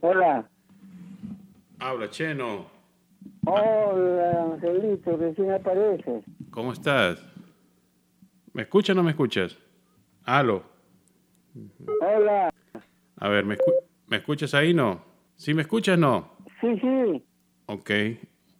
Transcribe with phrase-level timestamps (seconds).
[0.00, 0.48] Hola.
[1.78, 2.66] Habla, Cheno.
[3.44, 6.24] Hola, Angelito, recién apareces.
[6.50, 7.24] ¿Cómo estás?
[8.52, 9.58] ¿Me escuchas o no me escuchas?
[10.24, 10.62] Aló.
[12.00, 12.50] Hola.
[13.16, 13.76] A ver, ¿me, escu-
[14.08, 14.74] ¿me escuchas ahí?
[14.74, 15.02] No.
[15.36, 15.98] ¿Sí me escuchas?
[15.98, 16.36] No.
[16.60, 17.24] Sí, sí.
[17.66, 17.90] Ok.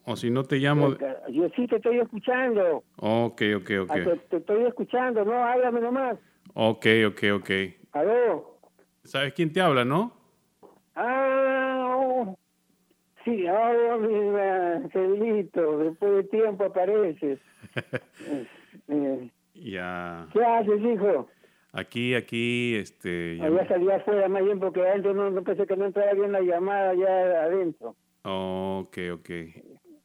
[0.04, 0.96] O si no te llamo...
[1.30, 2.84] Yo sí te estoy escuchando.
[2.96, 4.29] Ok, ok, Ah, Te, ok.
[4.30, 6.18] te estoy escuchando, no, háblame nomás.
[6.54, 7.50] Ok, ok, ok.
[7.93, 8.59] Aló.
[9.04, 10.12] ¿Sabes quién te habla, no?
[10.95, 12.38] Ah, oh.
[13.24, 17.38] Sí, ahora mi Angelito, después de tiempo apareces.
[18.28, 18.47] Eh,
[18.88, 20.27] eh, Ya.
[20.33, 21.28] ¿Qué haces, hijo?
[21.73, 23.38] Aquí, aquí, este...
[23.38, 26.33] ya- Allá salí afuera más bien porque adentro no, no pensé que no entraba bien
[26.33, 27.97] la llamada allá adentro.
[28.23, 29.30] Ok, ok.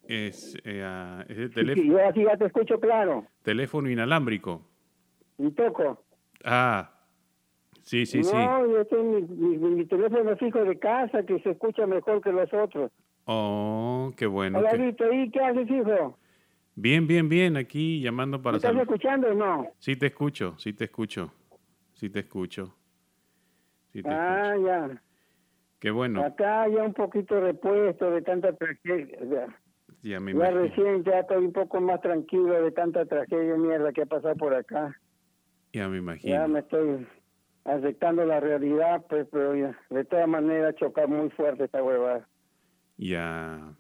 [0.08, 3.26] Es, eh, ah, es el Sí, teléfono, yo aquí ya te escucho claro.
[3.44, 4.62] teléfono inalámbrico.
[5.38, 6.04] Y toco.
[6.44, 6.92] Ah,
[7.82, 8.36] sí, sí, sí.
[8.38, 9.22] no, yo tengo mi,
[9.58, 12.92] mi- mi teléfono fijo de casa que se escucha mejor que los otros.
[13.26, 14.60] Oh, qué bueno.
[14.60, 16.18] Hola, Vito, ¿y qué haces, hijo?
[16.76, 17.58] Bien, bien, bien.
[17.58, 18.88] Aquí llamando ¿Me para estás saludar.
[18.88, 19.68] escuchando o no?
[19.80, 21.32] Sí te escucho, sí te escucho.
[21.94, 22.76] Sí te escucho.
[23.94, 24.68] Sí te Ah, escucho.
[24.68, 25.02] ya.
[25.80, 26.24] Qué bueno.
[26.24, 29.18] Acá ya un poquito repuesto de tanta tragedia.
[29.24, 29.60] Ya,
[30.04, 34.04] Ya me ya recién ya estoy un poco más tranquilo de tanta tragedia mierda que
[34.04, 34.96] ha pasado por acá.
[35.74, 36.48] Ya me Ya imagino.
[36.48, 37.08] me estoy
[37.64, 42.28] aceptando la realidad, pues, pero ya, de todas maneras choca muy fuerte esta huevada.
[42.98, 43.74] Ya.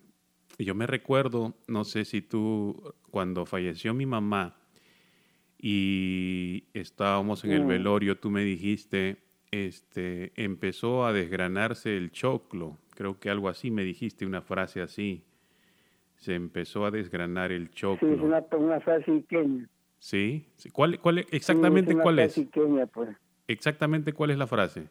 [0.58, 4.56] Yo me recuerdo, no sé si tú, cuando falleció mi mamá
[5.58, 7.68] y estábamos en el Mm.
[7.68, 9.18] velorio, tú me dijiste,
[9.52, 12.78] este, empezó a desgranarse el choclo.
[12.92, 15.24] Creo que algo así me dijiste, una frase así.
[16.18, 18.24] Se empezó a desgranar el Sí, es choclo.
[18.24, 19.68] una, una frase iqueña.
[20.00, 20.46] ¿Sí?
[20.72, 22.90] ¿Cuál, cuál, Sí, exactamente una cuál frase es?
[22.94, 23.10] pues.
[23.48, 24.88] Exactamente cuál es la frase.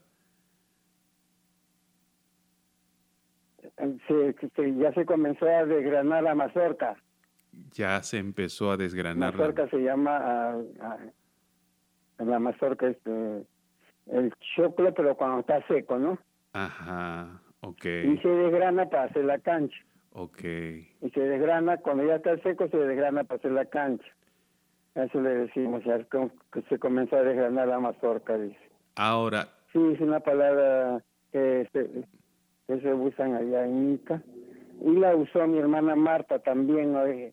[4.08, 6.96] Se- se- ya se comenzó a desgranar la mazorca.
[7.72, 9.32] Ya se empezó a desgranar.
[9.34, 10.18] la- mazorca se llama
[10.80, 10.98] ah,
[12.18, 13.44] la mazorca es eh,
[14.06, 16.18] el choclo pero cuando está seco no
[16.52, 19.76] Ajá, ok, y se desgrana para hacer la cancha
[20.12, 20.40] ok.
[20.42, 24.06] y se desgrana cuando ya está seco se desgrana para hacer la cancha
[24.96, 26.30] eso le decimos ya que
[26.68, 28.58] se comenzó a desgranar la mazorca dice
[28.96, 31.02] Ahora, sí es una palabra
[31.32, 31.88] que se,
[32.66, 34.22] que se usan allá en Ica.
[34.80, 37.32] Y la usó mi hermana Marta también oye,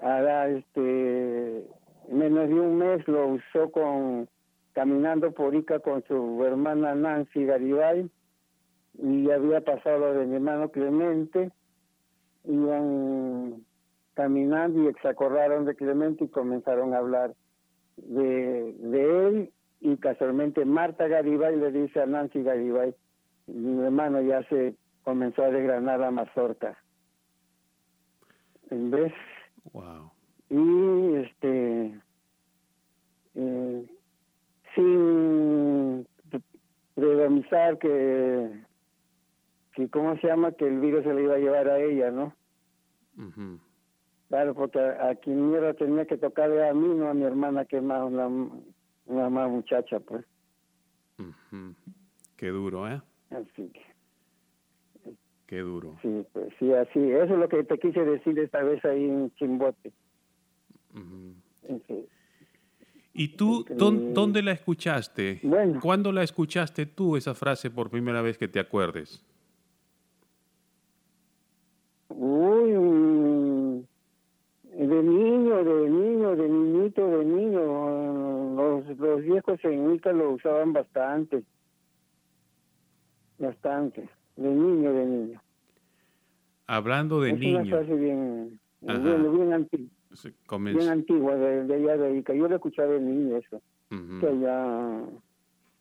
[0.00, 1.64] hará este
[2.10, 4.28] menos de un mes lo usó con
[4.72, 8.10] caminando por Ica con su hermana Nancy Garibay.
[8.98, 11.50] Y había pasado de mi hermano Clemente.
[12.44, 13.64] Iban
[14.14, 17.34] caminando y se acordaron de Clemente y comenzaron a hablar
[17.96, 19.52] de, de él.
[19.80, 22.94] Y casualmente Marta Garibay le dice a Nancy Garibay
[23.52, 26.78] mi hermano ya se comenzó a desgranar la mazorca
[28.70, 29.12] en vez
[29.72, 30.10] wow.
[30.48, 32.00] y este
[33.34, 33.86] eh,
[34.74, 36.06] sin
[36.94, 38.64] predomizar que
[39.74, 42.34] que cómo se llama que el virus se le iba a llevar a ella no
[43.18, 43.60] ujú,
[44.28, 47.64] claro porque a, a quien mierda tenía que tocarle a mí no a mi hermana
[47.64, 48.28] que es más una,
[49.06, 50.24] una más muchacha pues
[51.18, 51.74] ujú.
[52.36, 53.00] Qué duro, ¿eh?
[53.34, 53.80] Así que
[55.46, 55.98] Qué duro.
[56.02, 59.30] sí pues sí así eso es lo que te quise decir esta vez ahí en
[59.34, 59.92] Chimbote
[60.94, 61.34] Ujú.
[61.68, 62.06] Ese-
[63.14, 65.40] ¿Y tú dón- dónde la escuchaste?
[65.42, 65.80] Bueno.
[65.82, 69.22] ¿Cuándo la escuchaste tú esa frase por primera vez que te acuerdes?
[72.08, 73.82] Uy, mm,
[74.78, 78.54] de niño, de niño, de niñito, de niño.
[78.56, 81.42] Los, los viejos en Ica lo usaban bastante.
[83.46, 84.08] Bastante.
[84.36, 85.42] De niño, de niño.
[86.68, 90.90] Hablando de es una niño, frase bien, bien, bien, anti- se bien comenzó.
[90.90, 92.34] antigua de, de allá de Ica.
[92.34, 93.60] Yo lo escuchaba de niño eso.
[93.90, 95.04] Ujú, Que ya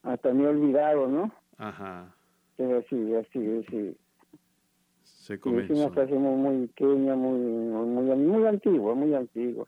[0.03, 1.31] hasta me he olvidado, ¿no?
[1.57, 2.13] Ajá,
[2.57, 3.95] Pero así, así, así.
[5.03, 5.73] se Sí, es comenzó.
[5.75, 9.67] una frase muy, muy pequeña, muy, muy, muy antigua, muy antigua.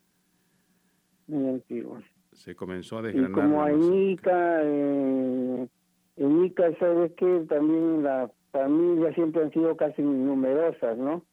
[1.28, 2.02] Muy antigua.
[2.32, 3.32] Se comenzó a Y desgranar.
[3.32, 3.96] como la en mazorca.
[4.12, 5.68] Ica, eh,
[6.18, 7.46] en Ica, ¿sabes qué?
[7.50, 11.24] También las familias siempre han sido casi numerosas, ¿no?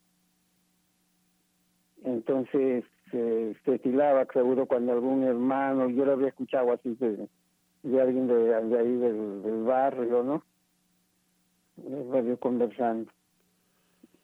[2.04, 7.28] Entonces eh, se estilaba seguro cuando algún hermano, yo lo había escuchado así de,
[7.82, 10.42] de alguien de, de ahí del, barrio, ¿no?
[12.10, 13.10] Barrio conversando.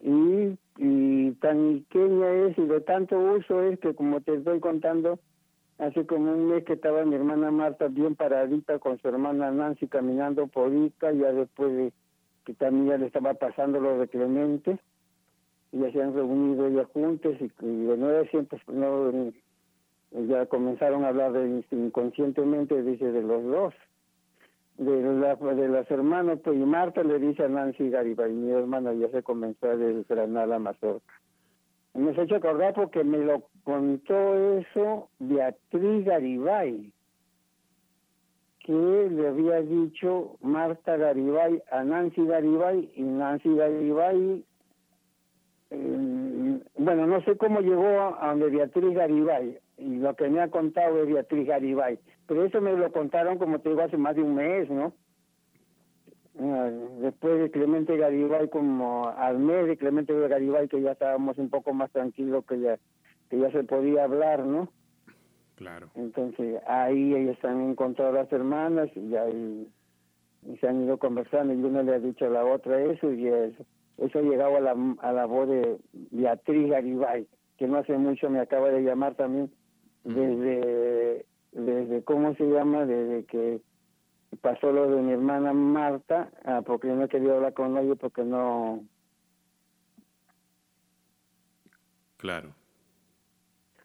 [0.01, 5.19] Y, y tan pequeña es y de tanto uso es que como te estoy contando,
[5.79, 9.89] hace como un mes que estaba mi hermana Marta bien paradita con su hermana Nancy
[9.89, 11.93] caminando por Ica, ya después de
[12.45, 14.79] que también ya le estaba pasando lo de Clemente,
[15.73, 19.33] y ya se han reunido ya juntos y, de nuevo siempre pues, no,
[20.13, 23.75] ya comenzaron a hablar de, inconscientemente, dice, de los dos.
[24.79, 28.93] De, la, de las hermanas, pues, y Marta le dice a Nancy Garibay, mi hermana
[28.93, 31.15] ya se comenzó a desgranar la mazorca.
[31.97, 36.93] Me has hecho acordar porque me lo contó eso Beatriz Garibay,
[38.61, 44.45] que le había dicho Marta Garibay a Nancy Garibay y Nancy Garibay,
[45.71, 50.51] eh, bueno, no sé cómo llegó a donde Beatriz Garibay, y lo que me ha
[50.51, 54.23] contado es Beatriz Garibay, pero eso me lo contaron como te digo hace más de
[54.23, 54.93] un mes, ¿no?
[56.39, 61.49] Ah, después de Clemente Garibay, como al mes de Clemente Garibay, que ya estábamos un
[61.49, 62.79] poco más tranquilos, que ya,
[63.31, 64.69] que ya se podía hablar, ¿no?
[65.55, 65.89] Claro.
[65.95, 69.67] Entonces ahí ellos han encontrado a las hermanas y ahí
[70.61, 73.65] se han ido conversando y uno le ha dicho a la otra eso y eso,
[73.97, 75.79] eso ha llegado a la, a la voz de
[76.11, 79.51] Beatriz Garibay, que no hace mucho me acaba de llamar también
[80.05, 82.85] desde, desde ¿cómo se llama?
[82.85, 83.61] Desde que
[84.41, 88.23] pasó lo de mi hermana Marta, ah, porque yo no quería hablar con ella porque
[88.25, 88.85] no...
[92.17, 92.55] Claro.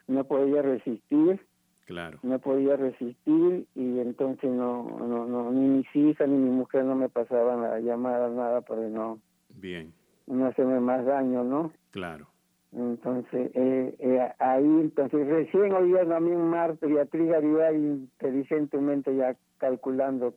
[0.07, 1.45] No podía resistir.
[1.85, 2.19] Claro.
[2.23, 6.95] No podía resistir y entonces no, no, no, ni mis hijas ni mi mujer no
[6.95, 9.19] me pasaban a llamar nada para no...
[9.49, 9.93] Bien.
[10.27, 11.73] No hacerme más daño, ¿no?
[11.91, 12.27] Claro.
[12.73, 20.34] Entonces, eh, eh, ahí, entonces, recién hoy día también Marta, Beatriz Garibay inteligentemente ya calculando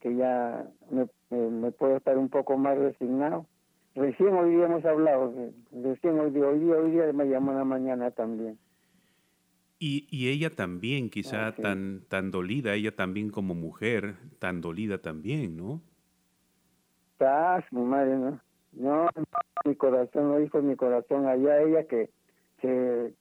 [0.00, 3.46] que ya me, me, puedo estar un poco más resignado.
[3.94, 5.34] Recién hoy día hemos hablado,
[5.72, 8.58] recién hoy día, hoy día, hoy día me llamó en la mañana también.
[9.78, 15.56] Y, y ella también, quizá tan, tan dolida, ella también como mujer, tan dolida también,
[15.56, 15.82] ¿no?
[17.12, 18.40] Estás, mi madre, ¿no?
[18.72, 19.08] No,
[19.64, 22.10] mi corazón, no dijo mi corazón allá, ella que,
[22.60, 23.12] que,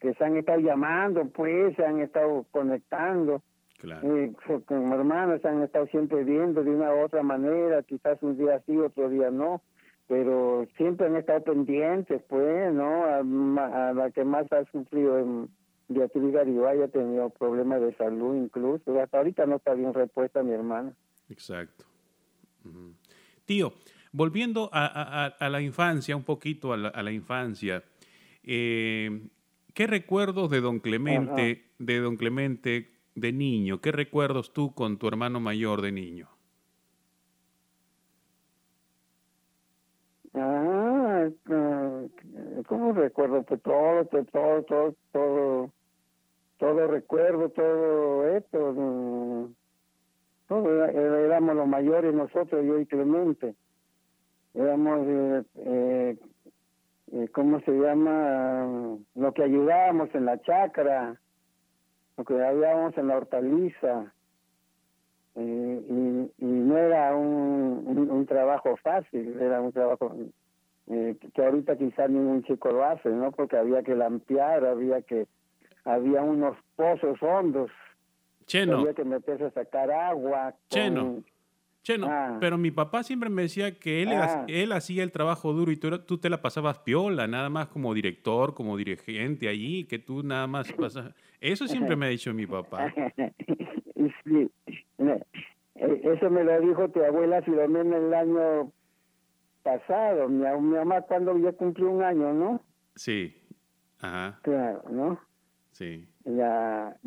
[0.00, 3.42] que se han estado llamando, pues, se han estado conectando.
[3.84, 4.24] Claro.
[4.24, 4.32] Y
[4.64, 8.62] como hermanos se han estado siempre viendo de una u otra manera, quizás un día
[8.64, 9.60] sí, otro día no,
[10.08, 13.04] pero siempre han estado pendientes, pues, ¿no?
[13.04, 15.50] A, la que más ha sufrido en
[15.88, 20.52] Beatriz Garibay ha tenido problemas de salud incluso, hasta ahorita no está bien repuesta mi
[20.52, 20.94] hermana.
[21.28, 21.84] Exacto.
[23.44, 23.74] Tío,
[24.16, 27.82] Volviendo a, la infancia, un poquito a la, infancia,
[28.44, 29.26] eh,
[29.74, 33.80] ¿qué recuerdos de don Clemente, de don Clemente de niño?
[33.80, 36.28] ¿Qué recuerdos tú con tu hermano mayor de niño?
[40.34, 41.28] Ah,
[42.66, 43.42] ¿cómo recuerdo?
[43.44, 45.72] Pues todo, todo, todo, todo,
[46.58, 49.54] todo recuerdo, todo esto, mm,
[50.48, 53.54] todo éramos los mayores nosotros, yo y Clemente
[54.54, 56.18] éramos, eh, eh,
[57.12, 58.96] eh, ¿cómo se llama?
[59.14, 61.20] Lo que ayudábamos en la chacra,
[62.16, 64.12] lo que ayudábamos en la hortaliza.
[65.36, 70.14] Eh, y, y, no era un, un, trabajo fácil, era un trabajo
[70.86, 73.32] eh, que ahorita quizás ningún chico lo hace, ¿no?
[73.32, 75.26] Porque había que lampear, había que,
[75.84, 77.70] había unos pozos hondos.
[78.46, 78.78] Cheno.
[78.78, 80.54] Había que meterse a sacar agua.
[80.68, 81.24] Cheno.
[81.84, 82.38] Cheno, ah.
[82.40, 84.46] pero mi papá siempre me decía que él, ah.
[84.48, 87.92] él hacía el trabajo duro y tú, tú, te la pasabas piola, nada más como
[87.92, 91.12] director, como dirigente allí, que tú nada más pasas.
[91.44, 92.92] Eso siempre me ha dicho mi papá.
[94.24, 94.50] Sí.
[94.96, 98.72] E, eso me lo dijo tu abuela Filomena el año
[99.62, 100.28] pasado.
[100.28, 102.62] Mi, mi mamá cuando ya cumplió un año, ¿no?
[102.94, 103.36] Sí.
[104.00, 104.38] Ajá.
[104.42, 105.20] Claro, ¿no?
[105.72, 106.08] Sí.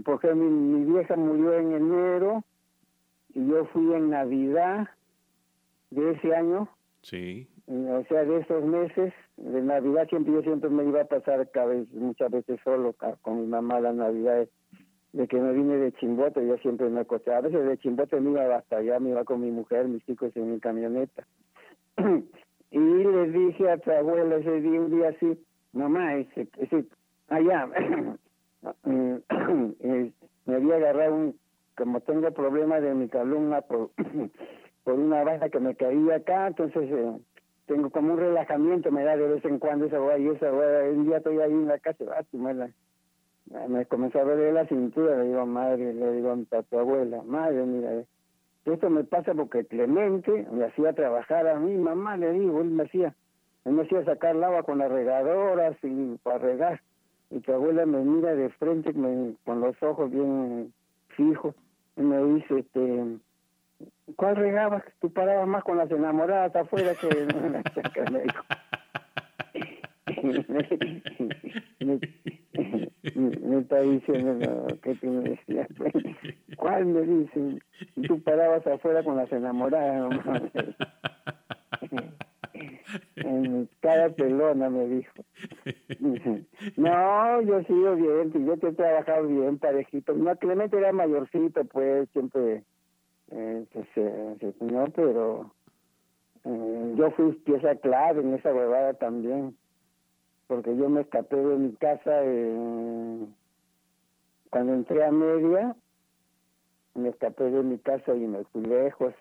[0.05, 2.43] Porque mi, mi vieja murió en enero
[3.33, 4.87] y yo fui en Navidad
[5.89, 6.69] de ese año.
[7.01, 7.49] Sí.
[7.67, 11.67] O sea, de esos meses, de Navidad siempre yo siempre me iba a pasar cada
[11.67, 14.47] vez, muchas veces solo con mi mamá la Navidad
[15.13, 17.33] de que me vine de Chimbote, yo siempre me acosté.
[17.33, 20.35] A veces de Chimbote me iba hasta allá, me iba con mi mujer, mis hijos
[20.35, 21.25] en mi camioneta.
[22.71, 25.39] y le dije a tu abuela ese día, un día así,
[25.73, 26.85] mamá, ese, ese
[27.29, 27.69] allá,
[28.85, 31.35] me había agarrado un
[31.77, 33.91] como tengo problemas de mi columna por,
[34.83, 37.13] por una baja que me caía acá, entonces eh,
[37.67, 40.89] tengo como un relajamiento, me da de vez en cuando esa hueá y esa hueá.
[40.89, 42.73] Un día estoy ahí en la casa, ah, me,
[43.67, 47.65] me comenzó a ver la cintura, le digo, madre, le digo a tu abuela, madre,
[47.65, 48.03] mira,
[48.65, 52.83] esto me pasa porque Clemente me hacía trabajar a mí, mamá, le digo, él me
[52.83, 53.15] hacía,
[53.65, 56.81] él me hacía sacar el agua con las regadoras y para regar.
[57.29, 58.93] Y tu abuela me mira de frente
[59.43, 60.73] con los ojos bien
[61.09, 61.55] fijos
[61.97, 63.17] y me dice, este,
[64.15, 64.83] ¿cuál regabas?
[64.99, 68.43] Tú parabas más con las enamoradas afuera que en la chacra, me dijo.
[71.85, 75.67] me, está diciendo que me decías,
[76.57, 77.59] ¿cuál me dice?
[78.07, 80.11] Tú parabas afuera con las enamoradas,
[83.15, 85.13] en cada pelona me dijo.
[86.77, 90.13] No, yo sigo bien, yo te he trabajado bien, parejito.
[90.13, 92.63] No, Clemente era mayorcito, pues, siempre,
[93.31, 95.51] eh, pues, eh, no, pero
[96.45, 99.55] eh, yo fui pieza clave en esa huevada también
[100.47, 102.21] porque yo me escapé de mi casa
[104.49, 105.75] cuando entré a media
[106.93, 109.13] me escapé de mi casa y me fui lejos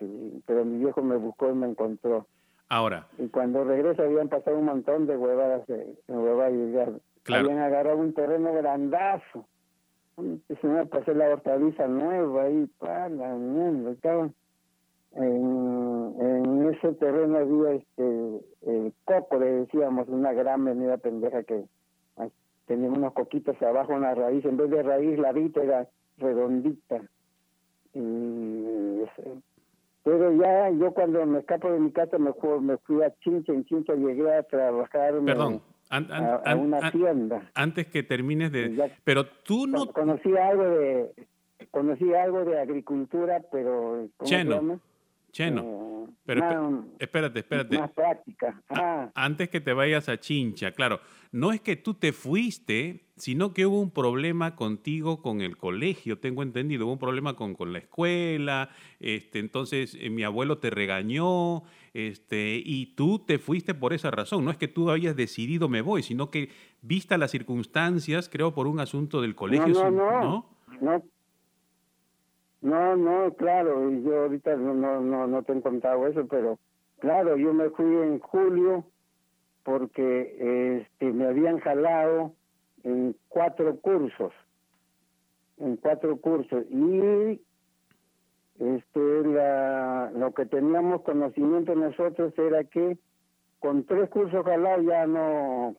[0.45, 2.27] pero mi viejo me buscó y me encontró.
[2.69, 3.07] Ahora.
[3.17, 7.97] Y cuando regreso habían pasado un montón de huevadas en huevadas y ya habían agarrado
[7.97, 9.45] un terreno grandazo
[10.17, 14.29] se me pasé la hortaliza nueva ahí para la mierda
[15.13, 21.63] en, en ese terreno había este el coco, le decíamos, una gran venida pendeja que
[22.65, 27.01] tenía unos coquitos abajo, una raíz, en vez de raíz la vita era redondita.
[27.93, 29.03] Y,
[30.03, 33.53] pero ya yo cuando me escapo de mi casa me, fui, me fui a Chincha,
[33.53, 35.61] en Chincha llegué a trabajar Perdón.
[35.89, 37.49] A, una tienda.
[37.53, 38.91] Antes que termines de...
[39.03, 39.87] pero tú no...
[39.87, 41.11] Conocí algo de...
[41.71, 44.07] Conocí algo de agricultura, pero...
[44.23, 44.79] Cheno.
[45.31, 46.07] Cheno.
[46.07, 47.77] Eh, pero espérate, espérate.
[47.77, 48.61] Más práctica.
[48.69, 49.11] Ah.
[49.13, 50.99] Antes que te vayas a Chincha, claro,
[51.31, 56.19] no es que tú te fuiste, sino que hubo un problema contigo con el colegio,
[56.19, 60.69] tengo entendido, hubo un problema con, con la escuela, este, entonces eh, mi abuelo te
[60.69, 61.63] regañó,
[61.97, 64.45] este, y tú te fuiste por esa razón.
[64.45, 66.49] No es que tú habías decidido me voy, sino que
[66.83, 69.67] vista las circunstancias, creo por un asunto del colegio.
[69.67, 70.45] No, no, no.
[70.79, 71.03] ¿no?
[72.61, 76.59] No, no, claro, y yo ahorita no, no, no, te he contado eso, pero
[76.99, 78.83] claro, yo me fui en julio
[79.63, 82.33] porque este, me habían jalado
[82.83, 84.33] en cuatro cursos,
[85.57, 87.41] en cuatro cursos, y
[88.59, 92.97] este, la, lo que teníamos conocimiento nosotros era que
[93.59, 95.75] con tres cursos jalados ya no,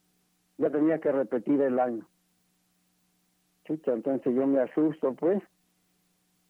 [0.59, 2.07] ya tenía que repetir el año.
[3.69, 5.43] entonces yo me asusto, pues,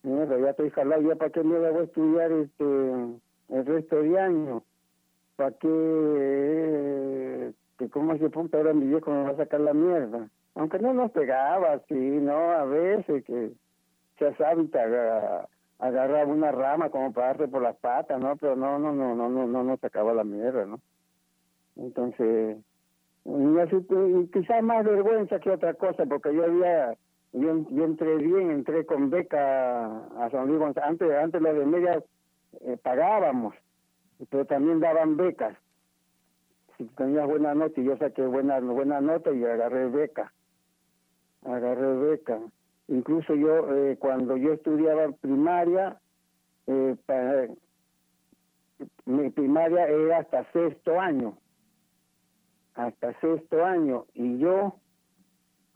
[0.02, 2.64] Mierda, ya estoy jalado, ya para qué me voy a estudiar este
[3.48, 4.62] el resto de año.
[5.36, 5.68] ¿Para qué?
[5.68, 10.28] Eh, que cómo se punta ahora mi viejo me va a sacar la mierda.
[10.54, 12.50] Aunque no nos pegaba, así, ¿no?
[12.50, 13.52] A veces que
[14.18, 14.62] se sabe
[15.78, 18.36] agarraba una rama como para darle por las patas, ¿no?
[18.36, 20.80] Pero no, no, no, no, no, no nos sacaba la mierda, ¿no?
[21.76, 22.58] Entonces,
[23.24, 26.96] y quizás más vergüenza que otra cosa, porque yo había
[27.32, 29.86] yo, yo entré bien, entré con beca
[30.18, 30.88] a San Luis González.
[30.88, 32.02] Antes, antes los de media
[32.62, 33.54] eh, pagábamos,
[34.30, 35.56] pero también daban becas.
[36.76, 40.32] Si tenías buena nota, y yo saqué buena, buena nota y agarré beca.
[41.44, 42.40] Agarré beca.
[42.88, 46.00] Incluso yo, eh, cuando yo estudiaba primaria,
[46.66, 46.96] eh,
[49.04, 51.36] mi primaria era hasta sexto año.
[52.74, 54.06] Hasta sexto año.
[54.14, 54.74] Y yo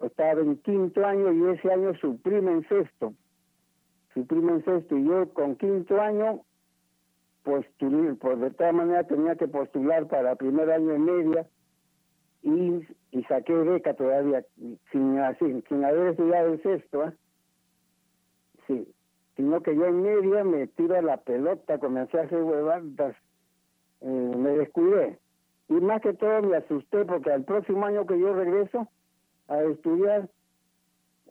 [0.00, 3.12] estaba en quinto año y ese año suprime en sexto.
[4.14, 6.40] Suprime en sexto y yo con quinto año
[7.42, 11.46] postulé, pues de todas maneras tenía que postular para primer año en media
[12.42, 14.44] y, y saqué beca todavía
[14.90, 17.04] sin, así, sin haber estudiado el sexto.
[17.04, 17.12] ¿eh?
[18.66, 18.88] Sí,
[19.36, 23.16] sino que yo en media me tira la pelota, comencé a hacer huevadas,
[24.00, 24.06] eh,
[24.36, 25.18] me descuidé.
[25.68, 28.88] Y más que todo me asusté porque al próximo año que yo regreso,
[29.48, 30.28] a estudiar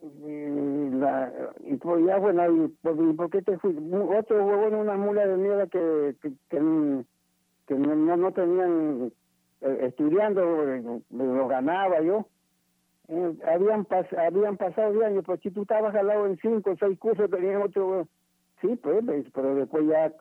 [0.02, 1.32] y, la,
[1.64, 2.68] y pues ya bueno y,
[3.14, 3.76] por qué te fui
[4.18, 6.60] otro huevón una mula de mierda que que, que,
[7.76, 9.12] no, no tenían
[9.62, 10.42] eh, estudiando
[11.10, 12.28] lo ganaba yo
[13.08, 16.72] eh, habían pas, habían pasado de años pues si tú estabas al lado en cinco
[16.72, 18.08] o seis cursos tenías otro
[18.62, 20.14] sí pues, pues pero después ya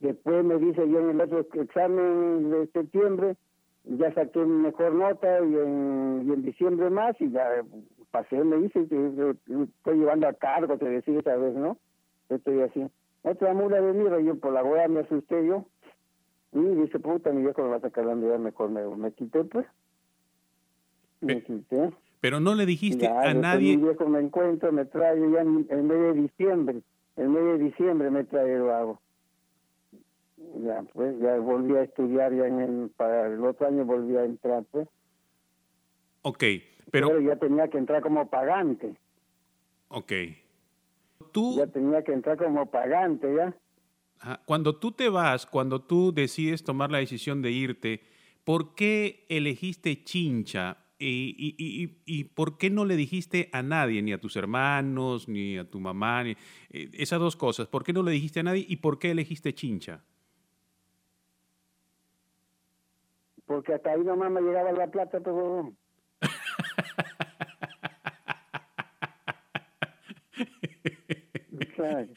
[0.00, 3.36] después me dice yo en el otro examen de septiembre
[3.84, 7.64] ya saqué mejor nota y en, y en diciembre más y ya
[8.10, 11.78] pasé, me dice estoy llevando a cargo, te decía esa vez, ¿no?
[12.28, 12.86] Estoy así.
[13.22, 15.66] Otra mula de mierda, yo por la hueá me asusté yo.
[16.52, 19.44] Y dice, puta, mi viejo me va a sacar la mierda, mejor me, me quité,
[19.44, 19.66] pues.
[21.20, 21.90] Me quité.
[22.20, 23.76] Pero no le dijiste a nadie.
[23.76, 26.82] Mi viejo me encuentro, me trae ya en, en medio de diciembre.
[27.16, 29.00] En medio de diciembre me trae el vago
[30.56, 34.24] ya pues ya volví a estudiar ya en el para el otro año volví a
[34.24, 34.88] entrar pues
[36.22, 36.44] Ok,
[36.90, 38.94] pero, pero ya tenía que entrar como pagante
[39.88, 40.12] Ok.
[41.32, 43.54] tú ya tenía que entrar como pagante ya
[44.44, 48.02] Cuando tú te vas, cuando tú decides tomar la decisión de irte,
[48.44, 50.78] ¿por qué elegiste Chincha?
[51.00, 55.78] ¿Y, por qué no le dijiste a nadie, ni a tus hermanos, ni a tu
[55.78, 56.24] mamá?
[56.24, 56.32] Ni,
[56.70, 57.68] eh, esas dos cosas.
[57.68, 60.02] ¿Por qué no le dijiste a nadie y por qué elegiste Chincha?
[63.46, 65.72] Porque hasta ahí nomás me llegaba la plata, pero...
[71.76, 72.08] claro.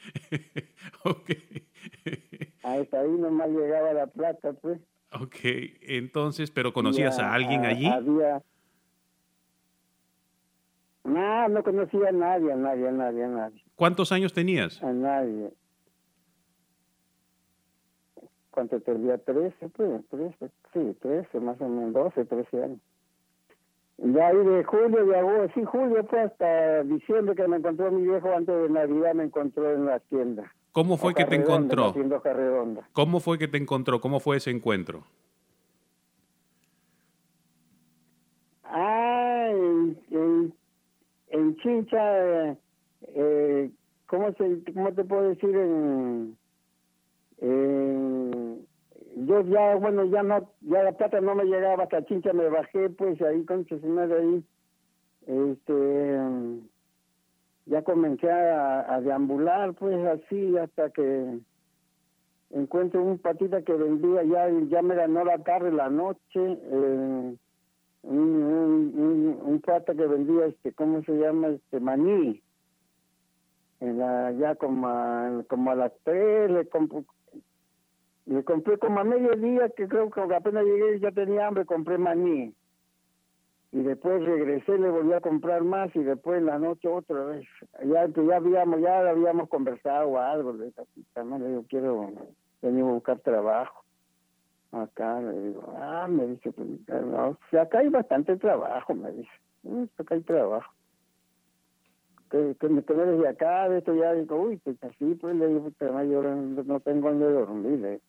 [2.62, 4.80] Hasta ahí nomás llegaba la plata, pues.
[5.12, 5.36] Ok,
[5.82, 7.86] entonces, ¿pero conocías a, alguien allí?
[7.86, 8.42] Había...
[11.04, 13.64] No, no conocía a nadie, a nadie, a nadie, a nadie.
[13.74, 14.82] ¿Cuántos años tenías?
[14.82, 15.52] A nadie.
[18.52, 19.16] ¿Cuánto tenía?
[19.24, 19.52] ¿13?
[19.72, 22.80] Pues, 13, sí, 13, más o menos, 12, 13 años.
[23.98, 28.02] Ya ahí de julio, de agosto, sí, julio fue hasta diciembre que me encontró mi
[28.02, 30.52] viejo antes de Navidad, me encontró en la tienda.
[30.72, 31.94] ¿Cómo fue que te encontró?
[32.92, 34.00] ¿Cómo fue que te encontró?
[34.00, 35.04] ¿Cómo fue ese encuentro?
[38.64, 40.54] Ah, en,
[41.28, 42.56] en, Chincha,
[43.02, 43.70] eh,
[44.06, 45.54] ¿cómo, se, ¿cómo te puedo decir?
[45.54, 46.38] En,
[49.14, 52.88] yo ya, bueno, ya no, ya la plata no me llegaba hasta Chincha, me bajé,
[52.88, 54.42] pues ahí con ahí,
[55.26, 56.18] este,
[57.82, 61.38] comencé a, deambular, pues así, hasta que
[62.50, 67.36] encuentro un patita que vendía, ya, ya me ganó la tarde, la noche, eh,
[68.02, 71.48] un, un, pata que vendía, este, ¿cómo se llama?
[71.48, 72.42] Este, maní.
[73.80, 77.04] En la, ya como a, como a las tres le compré,
[78.26, 82.54] le compré como a mediodía, que creo que apenas llegué ya tenía hambre, compré maní
[83.72, 87.46] y después regresé, le volví a comprar más y después en la noche otra vez.
[87.82, 90.52] Ya que ya habíamos, ya habíamos conversado algo
[90.94, 91.38] cita, ¿no?
[91.38, 92.12] Le digo, quiero
[92.60, 93.82] venir a buscar trabajo.
[94.72, 99.90] Acá, le digo, ah, me dice, pues, no, acá hay bastante trabajo, me dice.
[99.96, 100.70] Acá hay trabajo.
[102.30, 105.48] Que, que, me eres de acá, de esto ya, digo, uy, pues así, pues le
[105.48, 108.00] digo, yo no tengo donde dormir, le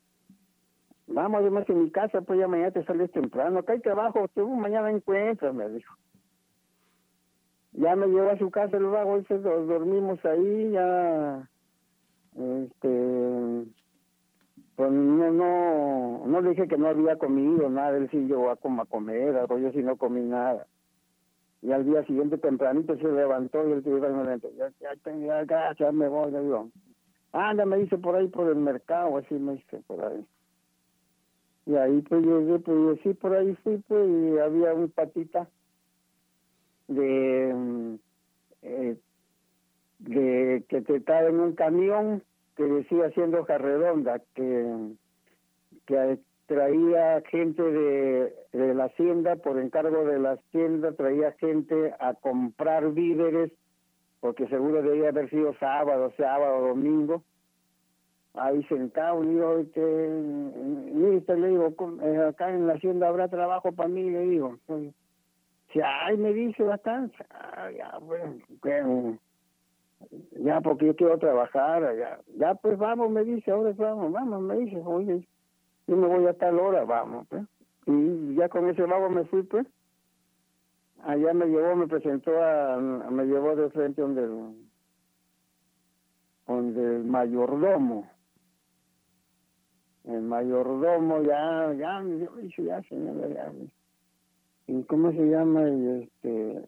[1.07, 3.59] Vamos, además en mi casa, pues ya mañana te sales temprano.
[3.59, 5.93] Acá hay trabajo, tú mañana encuentras, me dijo.
[7.73, 11.49] Ya me llevó a su casa el vago, y dormimos ahí, ya.
[12.35, 13.65] Este.
[14.75, 18.81] Pues no, no, no dije que no había comido nada, él sí llegó a, como
[18.81, 20.65] a comer, algo, yo sí no comí nada.
[21.61, 26.07] Y al día siguiente tempranito se levantó y él tuvo ya, ya, ya, ya me
[26.07, 26.69] voy, le digo.
[27.31, 30.25] Anda, me dice por ahí por el mercado, así me dice por ahí.
[31.65, 35.47] Y ahí pues yo pues sí, por ahí fui, pues, y había un patita
[36.87, 37.95] de, mm,
[38.63, 38.97] eh,
[39.99, 42.21] de que te estaba en un camión
[42.57, 44.93] que decía haciendo redonda, que,
[45.85, 52.13] que traía gente de, de la hacienda, por encargo de la hacienda, traía gente a
[52.13, 53.51] comprar víveres,
[54.19, 57.23] porque seguro debía haber sido sábado, sábado, domingo,
[58.33, 63.89] ahí sentado, y digo, que, le digo, eh, acá en la hacienda habrá trabajo para
[63.89, 64.57] mí, le digo.
[65.71, 68.35] Si, ay, me dice bastante, ah, ya, bueno,
[70.31, 74.57] ya, porque yo quiero trabajar, ya, ya, pues vamos, me dice, ahora vamos, vamos, me
[74.57, 75.27] dice, oye,
[75.87, 77.43] yo me voy a tal hora, vamos, pues.
[77.85, 79.67] Y ya con ese vago me fui, pues.
[81.03, 84.25] Allá me llevó, me presentó a, me llevó de frente donde
[86.47, 88.07] donde el mayordomo
[90.05, 93.51] el mayordomo ya, ya me dijo, ya señora, ya.
[94.67, 95.69] ¿Y cómo se llama?
[95.69, 96.61] Y este,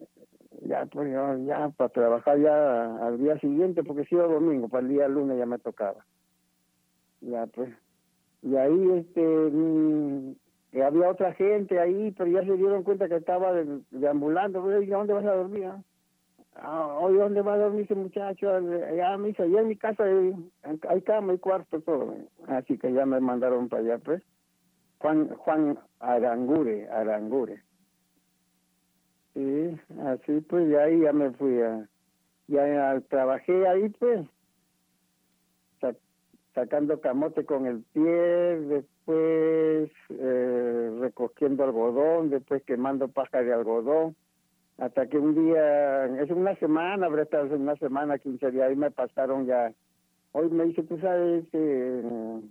[0.61, 1.11] ya, pues
[1.45, 5.37] ya, para trabajar ya al día siguiente, porque si era domingo, para el día lunes
[5.37, 6.05] ya me tocaba.
[7.21, 7.69] Ya, pues.
[8.41, 10.35] Y ahí, este, mm,
[10.81, 13.53] había otra gente ahí, pero ya se dieron cuenta que estaba
[13.91, 14.61] deambulando.
[14.61, 15.65] Pues, ¿Dónde vas a dormir?
[15.65, 15.81] Ah?
[16.55, 21.01] Ah, hoy dónde va a dormir ese muchacho, allá me allá en mi casa hay,
[21.01, 22.15] cama y cuarto, todo.
[22.47, 24.23] Así que ya me mandaron para allá, pues.
[24.99, 27.61] Juan, Juan Arangure, Arangure.
[29.33, 31.89] Sí, así pues, y ahí ya me fui a,
[32.47, 34.25] ya trabajé ahí, pues,
[36.53, 44.15] sacando camote con el pie, después eh, recogiendo algodón, después quemando paja de algodón
[44.77, 48.91] hasta que un día, es una semana, habrá estado una semana, 15 días, ahí me
[48.91, 49.71] pasaron ya.
[50.33, 52.41] Hoy me dice, tú sabes, eh,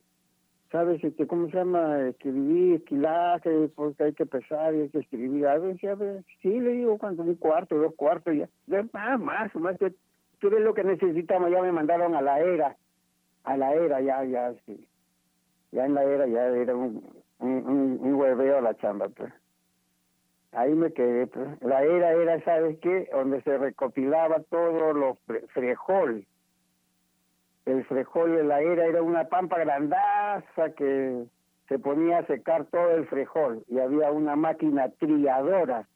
[0.73, 2.09] sabes, este, ¿cómo se llama?
[2.09, 5.47] Escribir, esquilaje, porque hay que pesar y hay que escribir.
[5.47, 9.21] A ver, a ver, sí, le digo, cuando un cuarto, dos cuartos, ya, ya más,
[9.21, 9.93] más, más, que
[10.41, 12.77] tú ves lo que necesitamos, ya me mandaron a la era.
[13.45, 14.87] A la era ya, ya, sí.
[15.73, 17.05] Ya en la era ya era un,
[17.39, 19.33] un, un, hueveo la chamba, pues.
[20.55, 21.61] Ahí me quedé, pues.
[21.63, 23.09] La era era, ¿sabes qué?
[23.13, 25.19] Donde se recopilaba todo los
[25.53, 26.25] frejol.
[27.67, 31.25] El frejol de la era era una pampa grandaza que
[31.69, 35.89] se ponía a secar todo el frejol y había una máquina triadora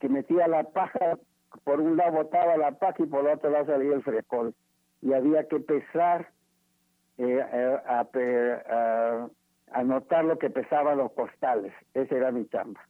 [0.00, 1.18] que metía la paja,
[1.64, 4.54] por un lado botaba la paja y por el otro lado salía el frejol.
[5.00, 6.28] Y había que pesar,
[7.18, 9.28] eh a,
[9.72, 11.72] anotar lo que pesaban los costales.
[11.94, 12.80] Esa era mi chamba.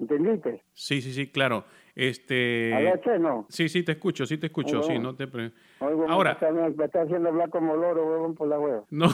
[0.00, 0.62] ¿Entendiste?
[0.72, 1.64] Sí, sí, sí, claro.
[1.94, 2.72] Este...
[3.18, 3.46] no?
[3.48, 5.28] Sí, sí, te escucho, sí te escucho, sí, no te...
[6.08, 6.38] Ahora...
[6.52, 8.84] Me está, haciendo hablar como loro, huevón, por la hueva.
[8.90, 9.08] No,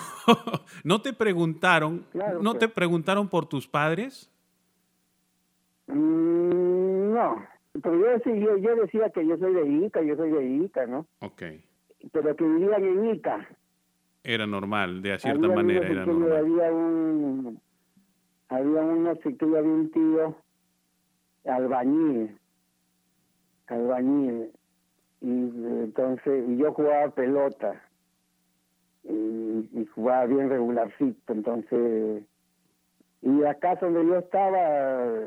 [0.85, 2.05] ¿no te preguntaron,
[2.43, 2.73] ¿no te pues.
[2.73, 4.31] preguntaron por tus padres?
[5.87, 7.47] Mm, no,
[7.83, 11.07] pero yo decía, yo, decía que yo soy de Ica, yo soy de Ica, ¿no?
[11.21, 11.43] Ok.
[12.13, 13.49] Pero que vivían en Ica.
[14.23, 16.37] Era normal, de cierta manera era normal.
[16.37, 17.61] Había un,
[18.49, 20.44] había que había un tío
[21.45, 22.39] albañil,
[23.67, 24.51] albañil,
[25.21, 27.83] y entonces, y yo jugaba pelota,
[29.05, 32.25] y, jugaba bien regularcito, entonces,
[33.23, 35.27] y acá donde yo estaba,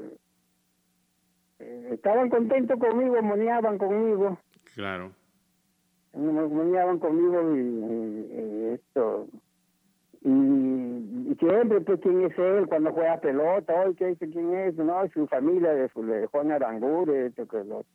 [1.60, 4.38] eh, estaban contentos conmigo, moneaban conmigo.
[4.76, 5.12] Claro.
[6.14, 9.28] Moneaban conmigo y, esto.
[10.28, 13.74] Y, siempre, pues, ¿quién es él cuando juega pelota?
[13.74, 14.76] Hoy, ¿qué dice quién es?
[14.76, 17.86] No, su familia de, de Juan Aranguren, esto que lo.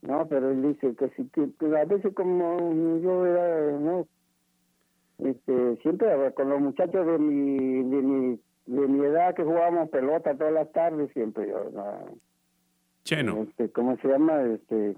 [0.00, 4.06] No, pero él dice que si que, a veces como yo era, no,
[5.18, 10.36] este, siempre con los muchachos de mi, de mi, de mi edad que jugábamos pelota
[10.36, 11.70] todas las tardes, siempre yo,
[13.02, 13.42] Cheno.
[13.42, 14.42] Este, ¿Cómo se llama?
[14.42, 14.96] Este,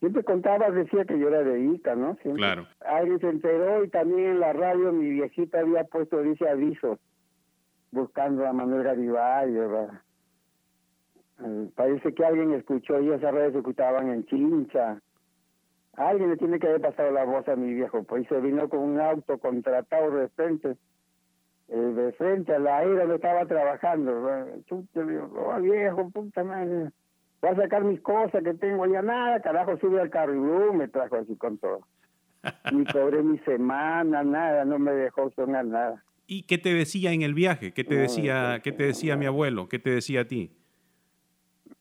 [0.00, 2.16] siempre contaba, decía que yo era de Ica, ¿no?
[2.34, 2.66] claro.
[2.80, 6.98] Alguien se enteró y también en la radio mi viejita había puesto, dice, avisos,
[7.92, 10.00] buscando a Manuel Garibay, ¿verdad?
[11.44, 15.00] Eh, parece que alguien escuchó y esas redes se escuchaban en Chincha.
[15.94, 18.80] alguien le tiene que haber pasado la voz a mi viejo, pues se vino con
[18.80, 20.76] un auto contratado de frente
[21.68, 24.12] eh, de frente a la era donde estaba trabajando.
[24.66, 26.90] Chuta, digo, oh, viejo, puta madre.
[27.42, 30.88] Voy a sacar mis cosas que tengo ya nada, carajo, sube al carro y me
[30.88, 31.80] trajo así con todo.
[32.72, 36.04] Ni cobré mi semana, nada, no me dejó sonar nada.
[36.26, 37.72] ¿Y qué te decía en el viaje?
[37.72, 39.68] ¿Qué te decía, qué te decía mi abuelo?
[39.68, 40.52] ¿Qué te decía a ti?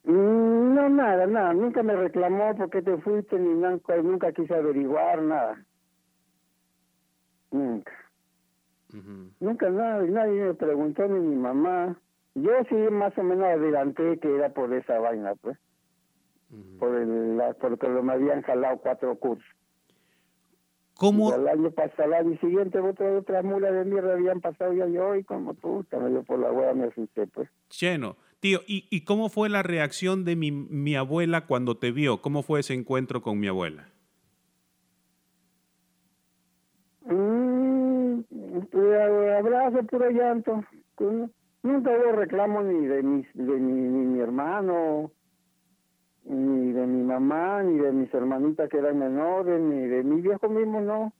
[0.06, 1.54] Mm, no, nada, nada.
[1.54, 5.64] Nunca me reclamó porque te fuiste ni nunca, nunca quise averiguar nada.
[7.52, 7.92] Nunca.
[9.40, 11.96] Nunca nadie, nadie me preguntó ni mi mamá.
[12.36, 15.58] Yo sí más o menos adelanté que era por esa vaina, pues.
[16.80, 19.46] Por el, la, porque me habían jalado cuatro cursos.
[20.96, 21.34] ¿Cómo?
[21.34, 25.16] el año pasado, el año siguiente, otra, otra mula de mierda habían pasado ya yo
[25.16, 27.50] y como puta, yo por la hueá me asusté, pues.
[27.80, 28.18] Lleno.
[28.40, 32.22] Tío, ¿y, ¿y cómo fue la reacción de mi, mi abuela cuando te vio?
[32.22, 33.90] ¿Cómo fue ese encuentro con mi abuela?
[39.40, 40.64] abrazo, puro llanto.
[41.62, 45.12] Nunca hubo reclamo ni de, mis, de mi, mi hermano,
[46.24, 50.48] ni de mi mamá, ni de mis hermanitas que eran menores, ni de mi viejo
[50.48, 51.12] mismo, no.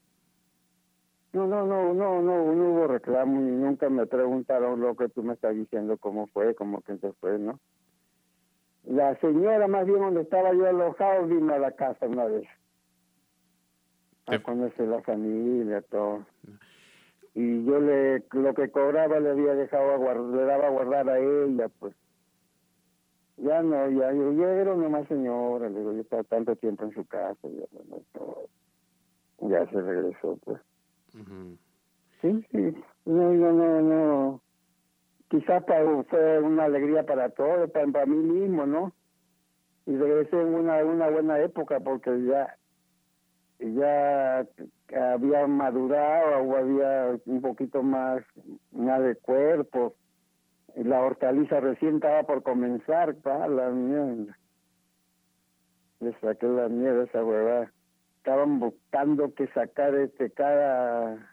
[1.34, 5.22] No, no, no, no, no, no hubo reclamo ni nunca me preguntaron lo que tú
[5.22, 7.60] me estás diciendo, cómo fue, cómo que se fue, ¿no?
[8.86, 12.48] La señora, más bien donde estaba yo alojado, vino a la casa una vez.
[14.26, 16.26] A conocer la familia, todo
[17.40, 21.10] y yo le lo que cobraba le había dejado a guardar, le daba a guardar
[21.10, 21.96] a ella pues.
[23.38, 26.92] Ya no ya yo, yo era nomás señora le digo yo estaba tanto tiempo en
[26.92, 27.66] su casa ya,
[29.48, 30.60] ya se regresó pues.
[32.22, 32.76] Sí sí.
[33.06, 34.42] No no no no.
[35.30, 38.92] Quizás para, fue una alegría para todos para, para mí mismo no
[39.86, 42.54] y regresé en una una buena época porque ya
[43.60, 44.46] ya
[44.96, 48.24] había madurado o había un poquito más,
[48.72, 49.96] más de cuerpo.
[50.76, 54.38] La hortaliza recién estaba por comenzar, pa, la mierda.
[56.00, 57.72] Le saqué la mierda esa huevada.
[58.18, 61.30] Estaban buscando que sacar este cada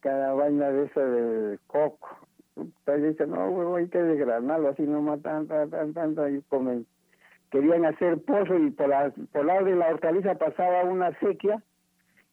[0.00, 2.08] cada vaina de esa de coco.
[2.56, 6.86] Entonces dice, no, huevo, hay que desgranarlo así nomás, tan, tan, tan, tan, y comen.
[7.54, 11.62] Querían hacer pozo y por, la, por lado de la hortaliza pasaba una sequía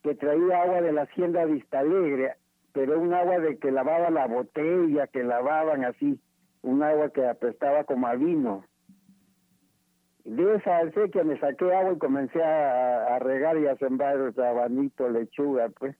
[0.01, 2.37] que traía agua de la hacienda Vista Alegre,
[2.73, 6.19] pero un agua de que lavaba la botella, que lavaban así,
[6.63, 8.65] un agua que apestaba como a vino.
[10.25, 15.69] de esa acequia me saqué agua y comencé a, regar y a sembrar rabanito, lechuga,
[15.69, 15.95] pues.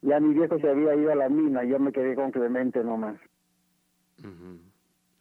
[0.00, 3.20] Ya mi viejo se había ido a la mina, yo me quedé con Clemente nomás.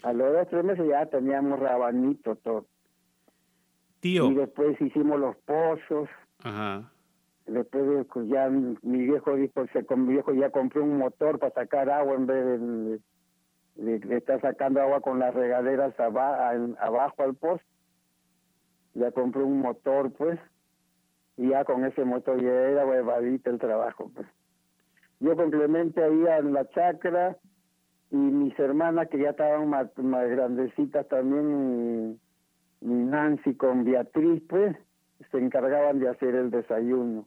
[0.04, 2.66] A los dos, tres meses ya teníamos rabanito todo.
[4.00, 4.32] Tío.
[4.32, 6.10] Y después hicimos los pozos.
[6.44, 6.92] Ajá.
[7.46, 12.16] Después ya mi viejo dijo, se, mi viejo ya compró un motor para sacar agua
[12.16, 13.00] en vez de
[14.16, 17.66] está sacando agua con las regaderas abajo al poste.
[18.94, 20.40] Ya compró un motor, pues,
[21.38, 24.28] y ya con ese motor ya era huevadita el trabajo, pues.
[25.20, 27.38] Yo complementé ahí en la chacra
[28.12, 32.19] y mis hermanas que ya estaban más, grandecitas también,
[32.82, 34.76] Nancy con Beatriz, pues,
[35.32, 37.26] se encargaban de hacer el desayuno.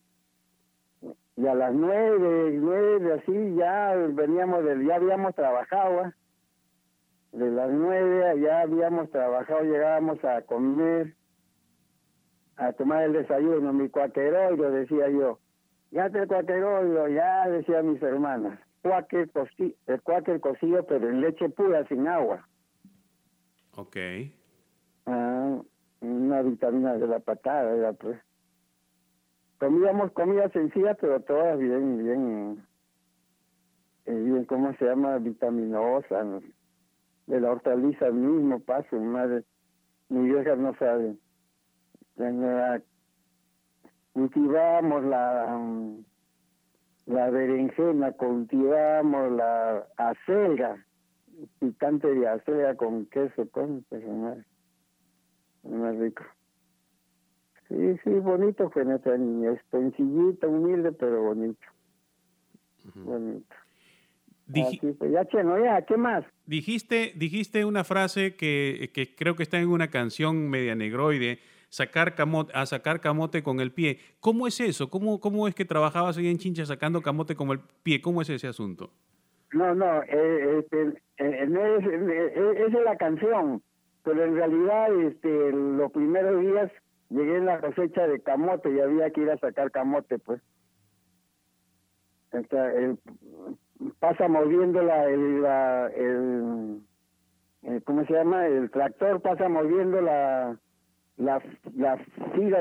[1.36, 6.12] Y a las nueve, nueve, así, ya veníamos del, ya habíamos trabajado, ¿eh?
[7.32, 11.14] de las nueve ya habíamos trabajado, llegábamos a comer,
[12.56, 15.38] a tomar el desayuno, mi cuaqueroido, decía yo.
[15.90, 18.60] Ya te cuaqueroido, ya decía mis hermanas.
[18.84, 19.30] Cuáquer,
[19.86, 22.46] el cuáquer cocido, pero en leche pura, sin agua.
[23.76, 23.96] Ok.
[25.06, 25.58] Ah,
[26.02, 28.20] una vitamina de la patada, era pues.
[29.58, 32.66] Comíamos comida sencilla, pero todas bien, bien,
[34.04, 35.16] eh, bien, ¿cómo se llama?
[35.16, 36.42] Vitaminosa, ¿no?
[37.26, 39.44] de la hortaliza mismo paso, madre,
[40.10, 41.16] mi vieja no sabe.
[44.12, 45.58] cultivamos la,
[47.06, 50.84] la berenjena, cultivamos la acelga,
[51.58, 54.38] picante de acelga con queso, con más,
[55.64, 56.24] más rico.
[57.68, 61.66] Sí, sí, bonito fue nuestra niña, sencillita, humilde, pero bonito.
[62.94, 63.54] Bonito.
[64.52, 66.24] Pues, ya, ya, ¿qué más?
[66.44, 71.38] Dijiste, dijiste una frase que, que, creo que está en una canción media negroide,
[71.74, 73.98] sacar camote, a sacar camote con el pie.
[74.20, 74.88] ¿Cómo es eso?
[74.90, 78.00] ¿Cómo, cómo es que trabajabas ahí en Chincha sacando camote con el pie?
[78.00, 78.90] ¿Cómo es ese asunto?
[79.52, 80.82] No, no, eh, este,
[81.18, 83.60] eh, es, es, la canción,
[84.04, 86.70] pero en realidad este, los primeros días
[87.10, 90.40] llegué en la cosecha de camote y había que ir a sacar camote, pues.
[92.30, 92.98] el,
[93.98, 96.80] pasa moviendo la, el, la, el,
[97.62, 98.46] eh, ¿cómo se llama?
[98.46, 100.56] El tractor pasa moviendo la,
[101.16, 101.42] la,
[101.77, 101.96] la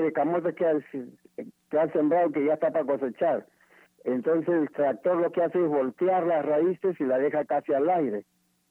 [0.02, 0.80] de camote que ha,
[1.36, 3.46] que sembrado que ya está para cosechar.
[4.04, 7.90] Entonces el tractor lo que hace es voltear las raíces y la deja casi al
[7.90, 8.26] aire.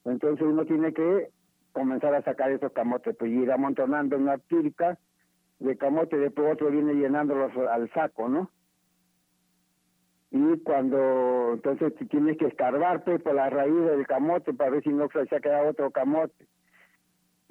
[0.05, 1.29] Entonces uno tiene que
[1.73, 4.99] comenzar a sacar esos camotes, pues ir amontonando una pirca
[5.59, 8.51] de camote, después otro viene llenándolos al saco, ¿no?
[10.33, 14.89] y cuando entonces tienes que escarbar pues, por la raíz del camote para ver si
[14.89, 16.47] no se ha quedado otro camote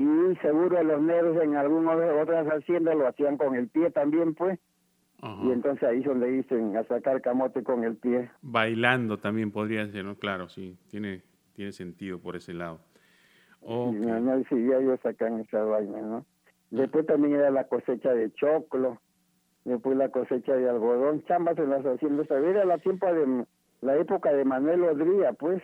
[0.02, 4.60] y seguro los negros en algunas otras haciendas lo hacían con el pie también pues
[5.44, 9.88] y entonces ahí es donde dicen a sacar camote con el pie bailando también podría
[9.92, 11.22] ser no claro sí tiene
[11.54, 12.80] tiene sentido por ese lado
[13.62, 14.00] okay.
[14.00, 16.26] no, no sí ya ellos sacan esa vaina no
[16.72, 19.00] después también era la cosecha de choclo
[19.66, 22.30] después la cosecha de algodón, chambas en las haciendas.
[22.30, 23.46] Era la tiempo de
[23.82, 25.62] la época de Manuel Odría, pues.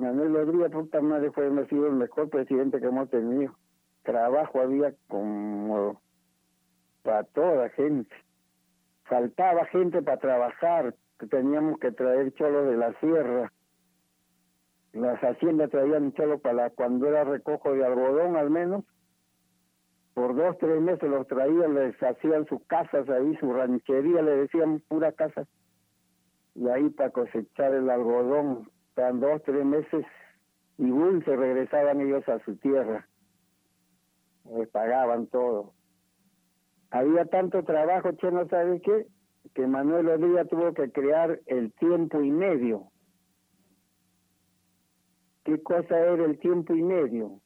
[0.00, 3.54] Manuel Odría, puta madre, fue el mejor presidente que hemos tenido.
[4.02, 6.00] Trabajo había como
[7.02, 8.14] para toda gente.
[9.04, 10.94] Faltaba gente para trabajar,
[11.30, 13.52] teníamos que traer cholos de la sierra.
[14.92, 18.84] Las haciendas traían cholo para cuando era recojo de algodón al menos
[20.14, 24.82] por dos, tres meses los traían, les hacían sus casas ahí, su ranchería, le decían
[24.88, 25.46] pura casa.
[26.54, 28.68] Y ahí para cosechar el algodón,
[29.00, 30.04] estaban dos, tres meses
[30.76, 33.08] y boom, se regresaban ellos a su tierra.
[34.54, 35.72] Les pagaban todo.
[36.90, 39.06] Había tanto trabajo, che, no sabe qué,
[39.54, 42.88] que Manuel Odía tuvo que crear el tiempo y medio.
[45.44, 47.40] ¿Qué cosa era el tiempo y medio?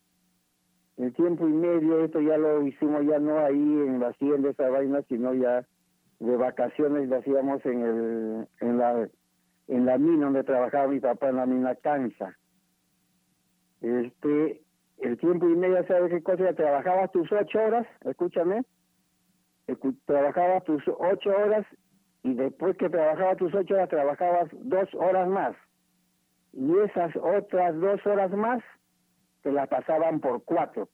[0.96, 4.68] el tiempo y medio, esto ya lo hicimos ya no ahí en la hacienda esa
[4.68, 5.66] vaina, sino ya
[6.20, 9.08] de vacaciones lo hacíamos en el en la
[9.68, 12.37] en la mina donde trabajaba mi papá en la mina Cansa.
[13.81, 14.62] Este,
[14.98, 16.53] el tiempo y medio, ¿sabes qué cosa?
[16.55, 18.62] Trabajabas tus ocho horas, escúchame,
[20.07, 21.66] trabajabas tus ocho horas
[22.22, 25.57] y después que trabajabas tus ocho horas, trabajabas dos horas más.
[26.53, 28.62] Y esas otras dos horas más
[29.42, 30.88] se la pasaban por cuatro.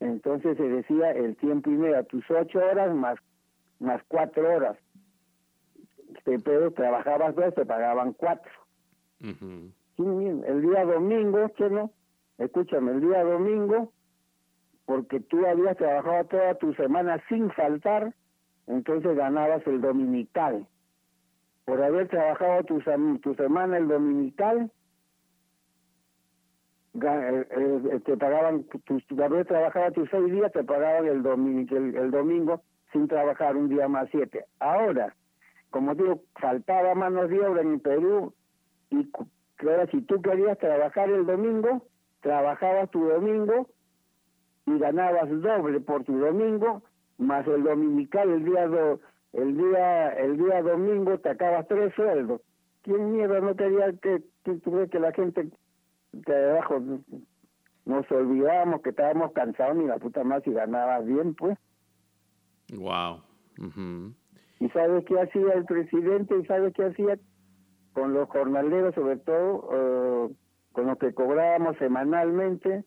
[0.00, 3.18] Entonces se decía el tiempo y medio, tus ocho horas más,
[3.80, 4.76] más cuatro horas.
[6.24, 8.52] Pero trabajabas dos, te pagaban cuatro.
[9.20, 11.90] el día domingo, ¿qué no?
[12.38, 13.92] escúchame, el día domingo,
[14.86, 18.14] porque tú habías trabajado toda tu semana sin faltar,
[18.66, 20.66] entonces ganabas el dominical.
[21.64, 22.80] Por haber trabajado tu,
[23.20, 24.70] tu semana el dominical,
[26.94, 32.10] eh, eh, te pagaban, tus, haber trabajado tus seis días, te pagaban el, domingo, el,
[32.10, 34.46] domingo sin trabajar un día más siete.
[34.58, 35.14] Ahora,
[35.70, 38.32] como digo, faltaba manos de obra en Perú
[38.90, 39.08] y
[39.60, 41.86] ahora si tú querías trabajar el domingo,
[42.20, 43.68] trabajabas tu domingo
[44.66, 46.82] y ganabas doble por tu domingo,
[47.18, 48.64] más el dominical el día
[49.32, 52.40] el día el día domingo te acabas tres sueldos.
[52.82, 55.50] ¿Quién miedo no quería que, que, que la gente
[56.12, 56.80] de abajo
[57.84, 61.58] nos olvidábamos que estábamos cansados ni la puta más y ganabas bien, pues?
[62.74, 63.22] Wow.
[64.60, 66.36] ¿Y sabes qué hacía el presidente?
[66.38, 67.18] ¿Y sabes qué hacía
[67.92, 70.34] con los jornaleros, sobre todo, eh,
[70.72, 72.84] con los que cobrábamos semanalmente?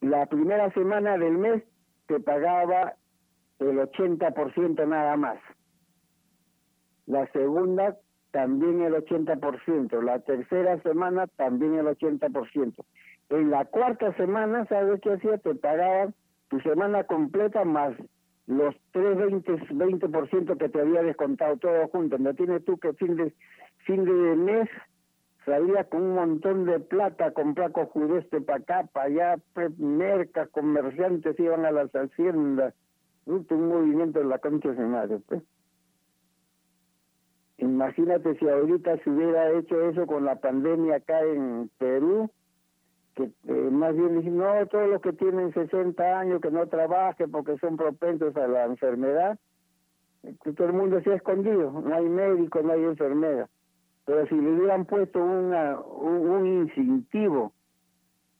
[0.00, 1.62] La primera semana del mes
[2.06, 2.94] te pagaba
[3.58, 5.38] el 80% nada más.
[7.06, 7.96] La segunda
[8.34, 10.02] también el 80%.
[10.02, 12.84] La tercera semana también el 80%.
[13.30, 15.38] En la cuarta semana, ¿sabes qué hacía?
[15.38, 16.14] Te pagaban
[16.48, 17.94] tu semana completa más
[18.46, 22.18] los 3 20, 20% que te había descontado todo junto.
[22.18, 23.32] ¿No tienes tú que fin de,
[23.86, 24.68] fin de mes
[25.44, 31.38] salía con un montón de plata comprar cojudeste para acá, para allá, pues, mercas, comerciantes
[31.38, 32.74] iban a las haciendas.
[33.26, 35.42] Un movimiento en la concha de pues.
[37.56, 42.30] Imagínate si ahorita se hubiera hecho eso con la pandemia acá en Perú,
[43.14, 47.30] que eh, más bien dicen, no, todos los que tienen 60 años que no trabajen
[47.30, 49.38] porque son propensos a la enfermedad,
[50.56, 53.48] todo el mundo se ha escondido, no hay médico, no hay enfermera.
[54.06, 57.52] Pero si le hubieran puesto una, un, incentivo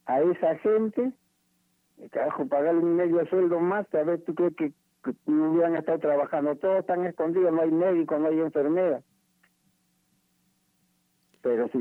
[0.07, 1.13] a esa gente,
[2.11, 4.73] carajo, pagarle un medio sueldo más, a ver, tú crees que,
[5.27, 9.03] no hubieran estado trabajando, todos están escondidos, no hay médico, no hay enfermera.
[11.43, 11.79] Pero si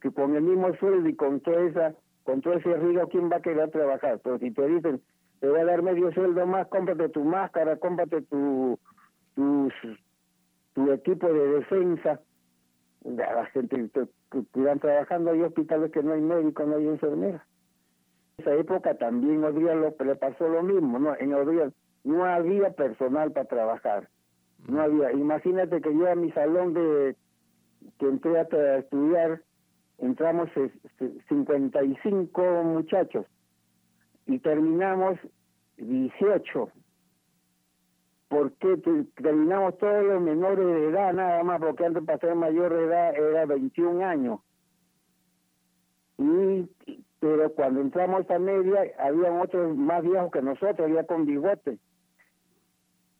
[0.00, 1.94] que con el mismo sueldo y con toda esa
[2.26, 4.20] con todo ese riesgo, ¿quién va a querer trabajar?
[4.22, 5.00] Pero si te dicen,
[5.40, 8.78] te voy a dar medio sueldo más, cómprate tu máscara, cómprate tu,
[9.34, 9.70] tu,
[10.74, 12.20] tu equipo de defensa,
[13.04, 13.90] la gente
[14.30, 17.46] que irán trabajando, hay hospitales que no hay médico, no hay enfermera.
[18.38, 21.14] En esa época también Odrial lo, le pasó lo mismo, ¿no?
[21.16, 21.72] En Odrial
[22.04, 24.08] no había personal para trabajar,
[24.66, 25.12] no había.
[25.12, 27.16] Imagínate que yo a mi salón de
[27.98, 29.40] que entré a estudiar,
[29.98, 30.48] entramos
[31.28, 33.26] 55 muchachos
[34.26, 35.18] y terminamos
[35.78, 36.70] 18.
[38.28, 38.76] Porque
[39.14, 43.14] terminamos todos los menores de edad nada más, porque antes para ser mayor de edad
[43.14, 44.40] era 21 años.
[46.18, 46.68] Y,
[47.20, 51.78] pero cuando entramos a media, había otros más viejos que nosotros, ya con bigote.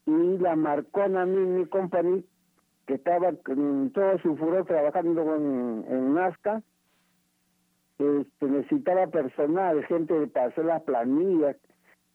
[0.05, 2.25] Y la Marcona mi Company
[2.87, 6.63] que estaba con todo su furor trabajando en, en Nazca,
[7.99, 11.57] este, necesitaba personal, gente para hacer las planillas.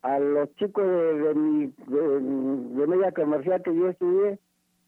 [0.00, 4.38] A los chicos de, de, mi, de, media comercial que yo estudié,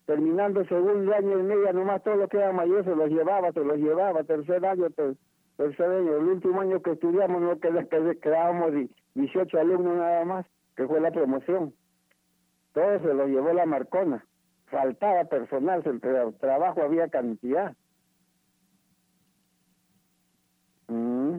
[0.06, 3.62] terminando segundo año y media, nomás todo lo que era mayor se los llevaba, se
[3.62, 4.88] los llevaba, tercer año,
[5.56, 6.16] tercer año.
[6.16, 8.72] El último año que estudiamos no quedábamos
[9.14, 11.72] 18 alumnos nada más, que fue la promoción.
[12.72, 14.24] Todo se lo llevó la Marcona
[14.74, 17.74] faltaba personal, el trabajo había cantidad.
[20.88, 21.38] Mm.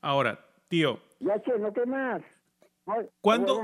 [0.00, 0.98] Ahora, tío.
[1.20, 2.22] Ya, che, no qué más.
[3.20, 3.60] ¿Cuándo?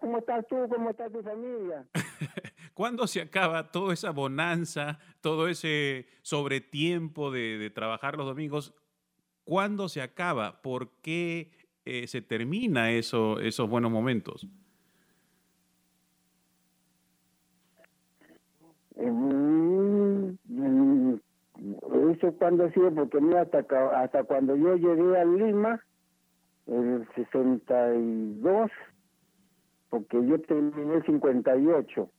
[0.00, 0.68] ¿Cómo estás tú?
[0.68, 1.86] ¿Cómo está tu familia?
[2.74, 8.74] ¿Cuándo se acaba toda esa bonanza, todo ese sobretiempo de, de trabajar los domingos?
[9.44, 10.60] ¿Cuándo se acaba?
[10.60, 11.50] ¿Por qué
[11.86, 14.46] eh, se termina eso, esos buenos momentos?
[22.10, 23.64] Eso cuando ha sido porque mira hasta
[24.02, 25.80] hasta cuando yo llegué a Lima
[26.66, 28.70] en el 62
[29.90, 32.10] porque yo terminé el 58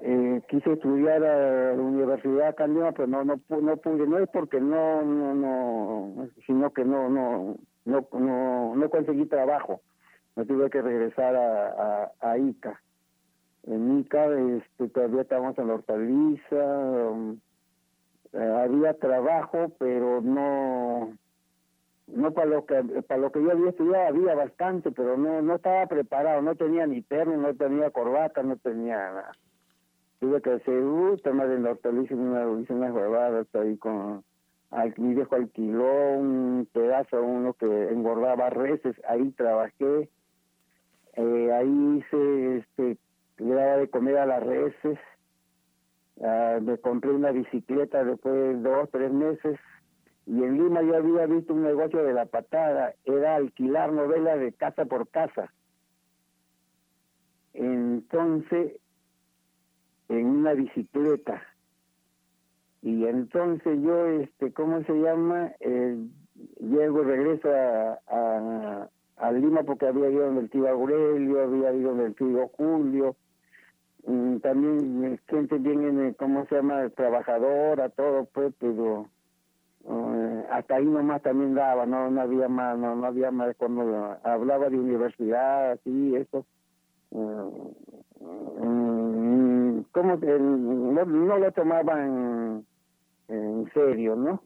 [0.00, 4.60] eh, quise estudiar a la universidad acá pero no no no pude no es porque
[4.60, 9.80] no no no sino que no no no no, no conseguí trabajo.
[10.36, 12.80] Me tuve que regresar a, a Ica
[13.68, 17.38] en Ica este, todavía estábamos en la hortaliza, um,
[18.32, 21.12] eh, había trabajo, pero no
[22.06, 25.56] no para lo que para lo que yo había estudiado había bastante, pero no no
[25.56, 29.32] estaba preparado, no tenía ni terno, no tenía corbata, no tenía nada.
[30.20, 34.24] Tuve que hacer uh, temas de la hortaliza, una, hice unas huevadas ahí con
[34.96, 40.10] mi viejo alquiló un pedazo, uno que engordaba reses, ahí trabajé,
[41.14, 42.98] eh, ahí hice, este,
[43.38, 44.98] le daba de comer a las reses,
[46.60, 49.58] me compré una bicicleta después de dos, tres meses,
[50.26, 54.52] y en Lima yo había visto un negocio de la patada, era alquilar novelas de
[54.52, 55.52] casa por casa.
[57.54, 58.78] Entonces,
[60.08, 61.42] en una bicicleta.
[62.82, 65.52] Y entonces yo, este, ¿cómo se llama?
[65.60, 65.96] Eh,
[66.60, 72.06] llego, regreso a, a, Lima porque había ido donde el tío Aurelio, había ido donde
[72.06, 73.16] el tío Julio.
[74.08, 76.88] Mm, también gente bien, ¿cómo se llama?
[76.90, 79.06] Trabajadora, todo, pues, pero
[79.86, 84.16] eh, hasta ahí nomás también daba, no, no había más, no, no había más cuando
[84.24, 86.46] hablaba de universidad, así, eso.
[87.10, 87.16] Eh,
[88.20, 92.64] mm, como no, no lo tomaban
[93.28, 94.42] en serio, ¿no?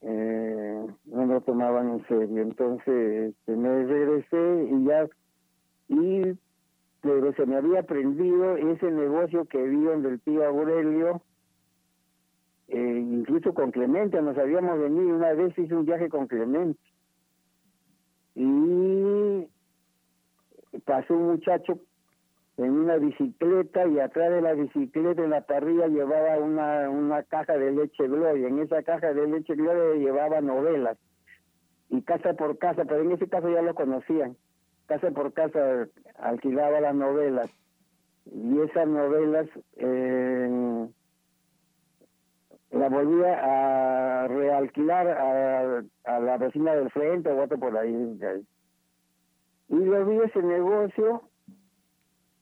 [0.00, 2.42] Eh, no lo tomaban en serio.
[2.42, 5.06] Entonces este, me regresé y ya,
[5.88, 6.38] y
[7.00, 11.22] pero se me había aprendido ese negocio que vi donde el tío Aurelio,
[12.68, 16.80] eh, incluso con Clemente, nos habíamos venido, una vez hice un viaje con Clemente.
[18.34, 19.48] Y
[20.84, 21.78] pasó un muchacho
[22.56, 27.56] en una bicicleta y atrás de la bicicleta en la parrilla llevaba una, una caja
[27.56, 28.48] de leche Gloria.
[28.48, 30.98] En esa caja de leche Gloria llevaba novelas.
[31.88, 34.36] Y casa por casa, pero en ese caso ya lo conocían.
[34.90, 35.86] Casa por casa
[36.18, 37.48] alquilaba las novelas.
[38.26, 40.88] Y esas novelas eh,
[42.72, 48.18] la volvía a realquilar a, a la vecina del frente o otro por ahí.
[49.68, 51.22] Y lo vi ese negocio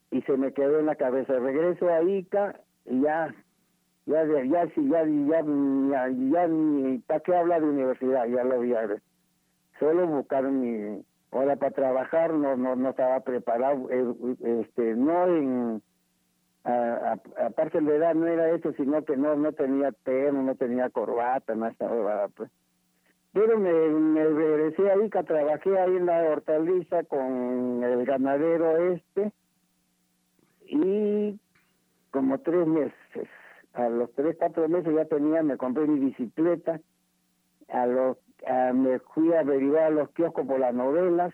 [0.09, 1.37] y se me quedó en la cabeza.
[1.37, 3.31] Regreso a Ica y ya,
[4.07, 8.25] ya, ya, ya, ya, ya, ya, ni, ¿para qué habla de universidad?
[8.25, 8.73] Ya lo vi.
[9.79, 14.13] Solo buscar mi hora para trabajar, no, no, no estaba preparado, eh,
[14.61, 15.81] este, no en,
[16.63, 20.89] aparte de la edad no era eso, sino que no, no tenía terno, no tenía
[20.89, 22.51] corbata, no estaba, pues.
[23.31, 29.31] Pero me, me regresé a Ica, trabajé ahí en la hortaliza con el ganadero este,
[30.65, 31.39] y
[32.11, 33.29] como tres meses.
[33.73, 36.79] A los tres, cuatro meses ya tenía, me compré mi bicicleta,
[37.69, 38.17] a los,
[38.73, 41.33] me fui a averiguar los kioscos por las novelas,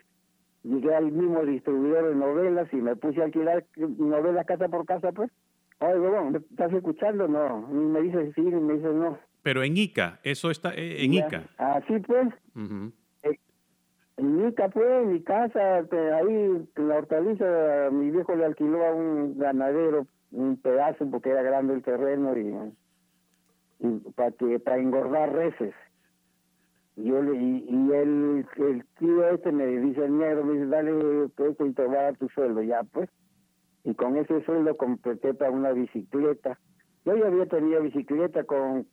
[0.63, 5.11] llegué al mismo distribuidor de novelas y me puse a alquilar novelas casa por casa,
[5.11, 5.31] pues.
[5.79, 7.27] Oye, bueno, ¿estás escuchando?
[7.27, 7.67] No.
[7.69, 9.17] Y me dice sí, y me dice no.
[9.43, 11.43] Pero en Ica, eso está eh, en Ica.
[11.57, 12.29] Así pues.
[12.55, 12.93] En
[14.37, 19.37] mi pues, en mi casa, ahí en la hortaliza, mi viejo le alquiló a un
[19.37, 25.73] ganadero un pedazo porque era grande el terreno y, para que para engordar reses.
[26.95, 28.45] Yo le, y, y el,
[28.97, 32.17] tío este me dice el negro, me dice, dale esto y te va a dar
[32.17, 33.09] tu sueldo, ya pues.
[33.83, 36.57] Y con ese sueldo completé para una bicicleta.
[37.03, 38.87] Yo ya había tenido bicicleta con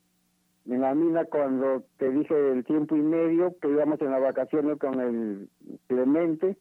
[0.66, 4.78] en la mina cuando te dije el tiempo y medio que íbamos en las vacaciones
[4.78, 5.48] con el
[5.88, 6.57] Clemente,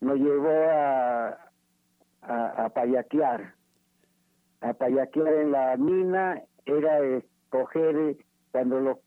[0.00, 1.28] nos llevó a,
[2.22, 3.54] a, a payaquear.
[4.60, 8.16] A payaquear en la mina era escoger
[8.50, 8.98] cuando los,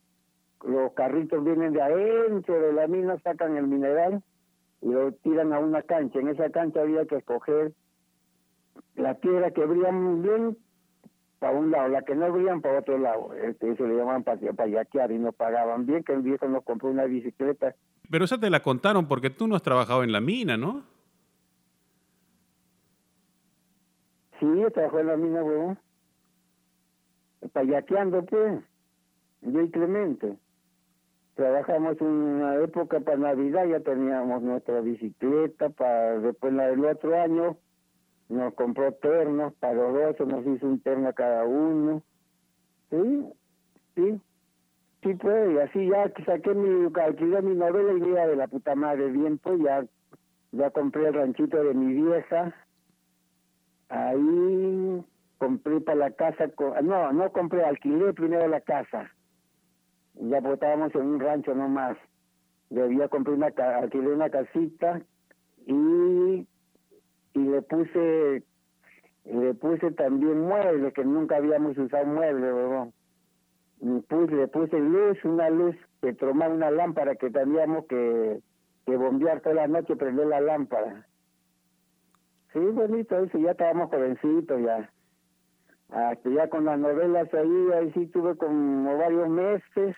[0.66, 4.24] los carritos vienen de adentro de la mina, sacan el mineral
[4.82, 6.20] y lo tiran a una cancha.
[6.20, 7.74] En esa cancha había que escoger
[8.96, 10.58] la tierra que brilla bien
[11.40, 13.34] para un lado, la que no veían para otro lado.
[13.34, 17.06] Este, eso le llamaban payaquear y no pagaban bien, que el viejo nos compró una
[17.06, 17.76] bicicleta.
[18.10, 20.84] Pero esa te la contaron porque tú no has trabajado en la mina, ¿no?
[24.40, 25.80] Sí, yo trabajé en la mina, huevón.
[27.54, 28.64] Payaqueando, pues.
[29.42, 30.38] Yo y Clemente.
[31.38, 37.58] Trabajamos una época para Navidad, ya teníamos nuestra bicicleta, para después la del otro año
[38.28, 42.02] nos compró ternos para los dos, nos hizo un terno a cada uno.
[42.90, 43.30] Sí,
[43.94, 44.20] sí,
[45.04, 48.74] sí, pues, y así ya saqué mi, alquilé mi novela y mira de la puta
[48.74, 49.86] madre, bien, pues ya,
[50.54, 52.56] ya compré el ranchito de mi vieja,
[53.90, 55.06] ahí
[55.38, 56.50] compré para la casa,
[56.82, 59.12] no, no compré, alquilé primero la casa,
[60.22, 61.98] ya pues estábamos en un rancho nomás,
[62.70, 63.48] debía comprar una,
[63.78, 65.02] alquilé una casita
[65.66, 66.48] y
[67.34, 68.44] y le puse
[69.26, 72.88] le puse también muebles que nunca habíamos usado muebles
[73.80, 78.40] le puse, le puse luz una luz que tromaba una lámpara que teníamos que,
[78.86, 81.06] que bombear toda la noche prender la lámpara.
[82.54, 84.90] Sí bonito eso ya estábamos jovencitos ya
[85.90, 89.96] hasta ya con las novelas ahí, ahí sí tuve como varios meses,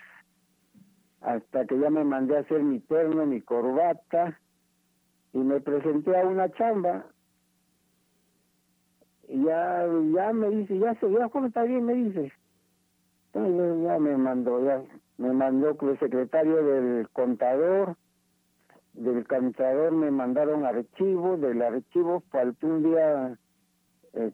[1.21, 4.39] hasta que ya me mandé a hacer mi terno, mi corbata,
[5.33, 7.05] y me presenté a una chamba.
[9.27, 12.31] Y ya, ya me dice, ya se ya cómo está bien, me dice.
[13.33, 14.81] Entonces ya me mandó, ya
[15.17, 17.95] me mandó el secretario del contador,
[18.93, 23.37] del contador me mandaron archivo, del archivo faltó un día
[24.13, 24.31] eh,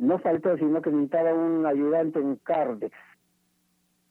[0.00, 2.96] no faltó, sino que necesitaba un ayudante en Cardex.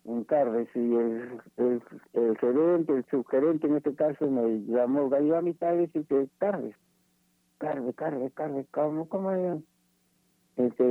[0.06, 5.42] En Cardex, y el, el, gerente, el subgerente en este caso me llamó, yo a
[5.42, 6.78] mitad de decir que Cardex.
[7.58, 9.32] Cardex, Cardex, Cardex, ¿cómo, cómo
[10.56, 10.84] Este,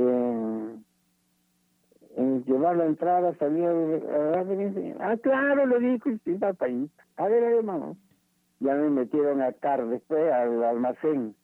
[2.15, 3.71] en llevar la entrada, salía,
[4.99, 6.19] ah, claro, le dijo, y
[7.17, 7.97] a ver, hermano.
[8.61, 11.35] Ya me metieron a Cardex, pues, al almacén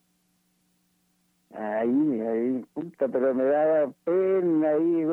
[1.58, 5.06] Ahí, ahí, puta, pero me daba pena ahí,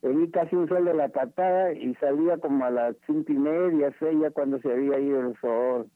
[0.00, 3.94] venía casi un sol de la patada y salía como a las cinco y media,
[3.98, 5.86] seis, ya cuando se había ido el sol.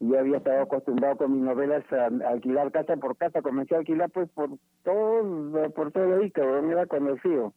[0.00, 4.10] Yo había estado acostumbrado con mis novelas a, alquilar casa por casa, comencé a alquilar
[4.10, 4.50] pues por
[4.82, 7.52] todo, por todo ahí, cabrón, era conocido.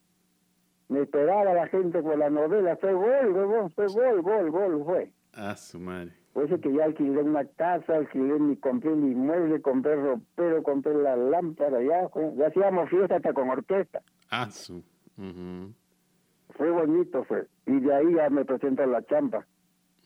[0.90, 5.12] Me esperaba la gente con la novela, fue gol, gol, fue gol, gol, gol, fue.
[5.34, 6.12] Ah, su madre.
[6.38, 10.94] Por eso que ya alquilé una casa, alquilé mi, compré mi inmueble, compré ropero, compré
[10.94, 14.04] la lámpara, ya, ya hacíamos fiesta hasta con orquesta.
[14.30, 14.84] Ah, su.
[15.16, 17.48] Fue bonito, fue.
[17.66, 19.48] Y de ahí ya me presento a la champa.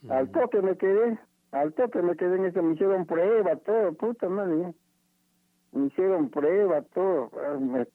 [0.08, 1.20] Al toque me quedé,
[1.52, 4.74] al toque me quedé en eso, me hicieron prueba, todo, puta madre.
[5.74, 7.30] Me hicieron prueba, todo,
[7.60, 7.86] me,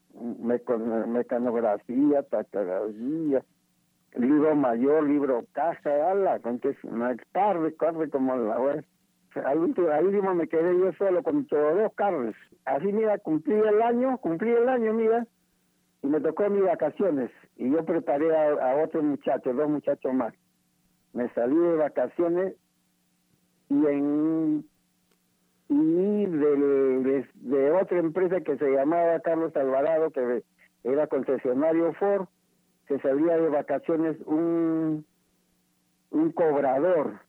[0.43, 0.61] me,
[1.07, 3.43] mecanografía, taquografía
[4.17, 6.77] libro mayor, libro caja, ala, con que es
[7.33, 8.85] tarde, tarde como la web.
[9.45, 12.35] Al último, al me quedé yo solo con todos dos carnes.
[12.65, 15.27] Así, mira, cumplí el año, cumplí el año, mira,
[16.03, 17.31] y me tocó mis vacaciones.
[17.57, 20.33] Y yo preparé a, a otros muchachos, dos muchachos más.
[21.13, 22.55] Me salí de vacaciones
[23.69, 24.65] y en
[25.69, 30.45] y de, de, otra empresa que se llamaba Carlos Alvarado, que
[30.85, 32.29] era concesionario Ford,
[32.87, 35.05] que salía de vacaciones un,
[36.11, 37.21] un cobrador,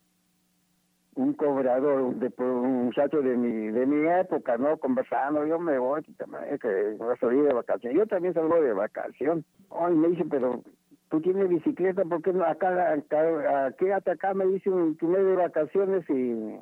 [1.15, 4.77] un cobrador, de, un muchacho de mi, de mi época, ¿no?
[4.77, 7.97] Conversando, yo me voy, que voy a salir de vacaciones.
[7.97, 9.43] Yo también salgo de vacación.
[9.71, 10.61] Ay, me dice, pero
[11.09, 12.45] tú tienes bicicleta, ¿por qué no?
[12.45, 16.59] Acá, acá quédate acá, me dice, un mes de vacaciones y,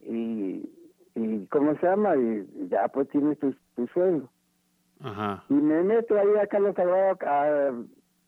[0.00, 0.70] y,
[1.14, 2.16] y, ¿cómo se llama?
[2.16, 4.28] Y ya pues tienes tu, tu sueldo.
[5.48, 7.72] Y me meto ahí a Carlos Salvador, a,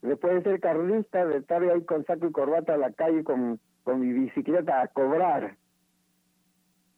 [0.02, 3.58] después de ser carlista, de estar ahí con saco y corbata a la calle con,
[3.82, 5.56] con mi bicicleta a cobrar.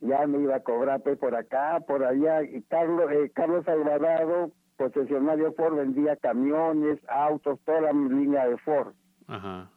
[0.01, 2.43] Ya me iba a cobrar pues, por acá, por allá.
[2.43, 8.95] Y Carlos, eh, Carlos Alvarado, concesionario Ford, vendía camiones, autos, toda la línea de Ford.
[9.29, 9.71] Ajá.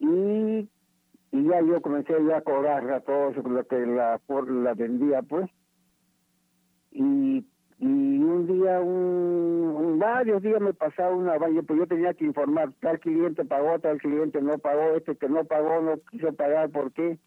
[0.00, 0.68] Y,
[1.30, 5.22] y ya yo comencé ya a cobrar a todo lo que la Ford la vendía,
[5.22, 5.48] pues.
[6.90, 7.46] Y
[7.82, 12.72] y un día, un, varios días me pasaba una valla, pues yo tenía que informar,
[12.80, 16.92] tal cliente pagó, tal cliente no pagó, este que no pagó no quiso pagar, ¿por
[16.92, 17.18] qué?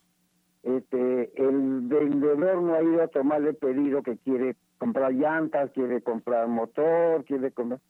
[0.63, 6.47] Este, el vendedor no ha ido a tomarle pedido que quiere comprar llantas, quiere comprar
[6.47, 7.81] motor, quiere comprar...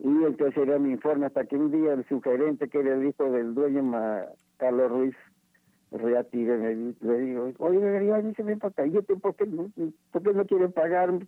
[0.00, 3.30] Y entonces era mi informe hasta que un día el sugerente, que era el hijo
[3.30, 3.84] del dueño,
[4.56, 5.14] Carlos Ruiz,
[5.92, 8.84] reatire, me, le digo, oye, debería dice, ven para acá,
[9.22, 9.46] ¿por qué,
[10.10, 11.20] ¿por qué no quiere pagar?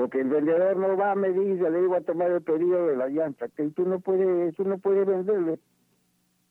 [0.00, 3.08] Porque el vendedor no va, me dice, le digo a tomar el pedido de la
[3.08, 5.58] llanta, que tú no puedes, tú no puedes venderle.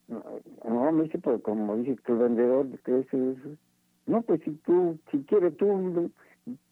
[0.06, 3.08] No, me dice, pues como dice el vendedor, que es,
[4.06, 6.12] no, pues si tú, si quieres tú,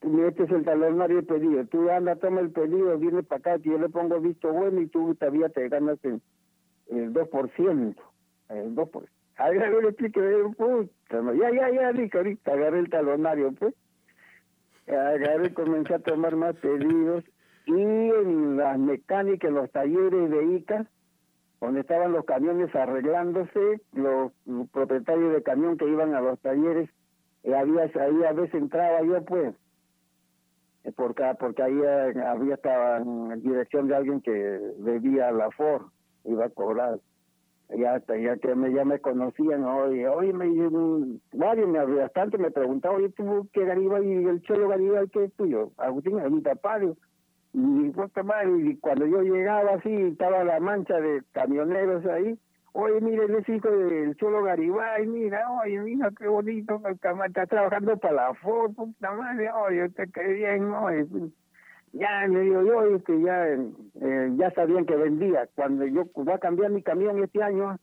[0.03, 3.89] metes el talonario pedido, tú anda, toma el pedido, viene para acá, que yo le
[3.89, 6.23] pongo visto bueno y tú todavía te ganas el,
[6.91, 7.97] el 2%,
[8.51, 9.09] el 2%.
[9.37, 10.21] Ahora le expliqué,
[10.57, 13.75] puta, ya, ya, ya, dije, ahorita agarré el talonario, pues
[14.89, 17.25] y comencé a tomar más pedidos
[17.67, 20.87] y en las mecánicas, los talleres de ICA,
[21.61, 24.33] donde estaban los camiones arreglándose, los,
[24.73, 26.89] propietarios de camión que iban a los talleres,
[27.43, 29.55] y había, ahí a veces entraba yo pues,
[30.85, 35.89] eh, porque, porque ahí eh, había estaba en dirección de alguien que debía la Ford,
[36.25, 36.99] iba a cobrar
[37.77, 40.47] ya ya que me ya me conocían oye oye me
[41.33, 45.35] varios me bastante me preguntaba oye tú qué Garibay y el cholo Garibay qué es
[45.35, 46.93] tuyo Agustín es mi papá y
[47.55, 52.39] y cuando yo llegaba así estaba la mancha de camioneros ahí.
[52.73, 58.15] Oye mire ese hijo del cholo Garibay mira oye mira qué bonito está trabajando para
[58.15, 61.07] la Ford puta madre oye te qué bien oye
[61.93, 65.49] ya me digo yo que ya eh, ya sabían que vendía.
[65.55, 67.79] Cuando yo voy a cambiar mi camión este año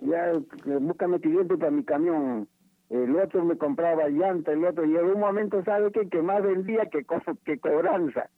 [0.00, 0.32] ya
[0.80, 2.48] búscame cliente para mi camión.
[2.88, 6.42] El otro me compraba llanta el otro y en un momento sabe que que más
[6.42, 7.04] vendía que
[7.44, 8.28] que cobranza.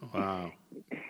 [0.00, 0.52] Wow.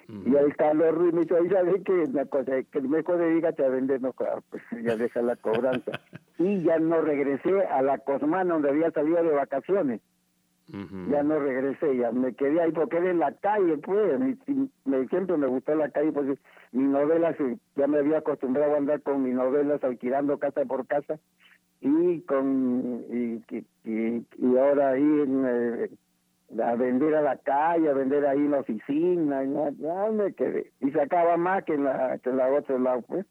[0.09, 3.69] y ahí está los me dice ahí sabe que la cosa que mejor dedícate a
[3.69, 6.01] vender no pues ya deja la cobranza
[6.39, 10.01] y ya no regresé a la Cosmana donde había salido de vacaciones
[10.69, 14.21] ya no regresé, ya me quedé ahí porque era en la calle, pues,
[14.85, 16.39] me, siempre me gustó la calle porque
[16.73, 17.35] mi novela,
[17.77, 21.19] ya me había acostumbrado a andar con mis novelas alquilando casa por casa
[21.81, 23.43] y con y,
[23.85, 25.91] y, y ahora ahí en, eh,
[26.63, 30.73] a vender a la calle, a vender ahí en la oficina, ya, me quedé.
[30.81, 33.27] Y se acaba más que en la, que en la otro lado, pues.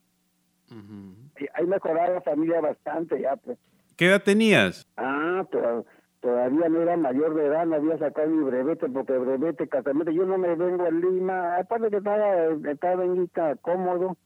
[0.72, 3.58] y ahí mejoraba la familia bastante ya, pues.
[3.96, 4.88] ¿Qué edad tenías?
[4.96, 5.86] Ah, pero
[6.28, 10.25] todavía no era mayor de edad, no había sacado mi brevete, porque brevete, casamiento, yo
[10.25, 13.30] no me vengo a Lima, aparte que estaba, estaba en
[13.61, 14.17] cómodo,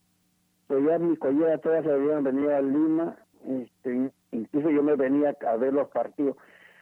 [0.65, 5.35] pues ya mis colleras todas se habían venido a Lima, este, incluso yo me venía
[5.47, 6.37] a ver los partidos,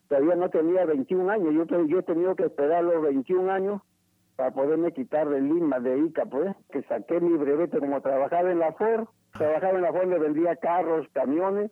[0.08, 3.82] todavía no tenía 21 años, yo, yo he tenido que esperar los 21 años
[4.38, 8.60] para poderme quitar de Lima, de Ica, pues, que saqué mi brevete, como trabajaba en
[8.60, 11.72] la Ford, trabajaba en la Ford, le vendía carros, camiones,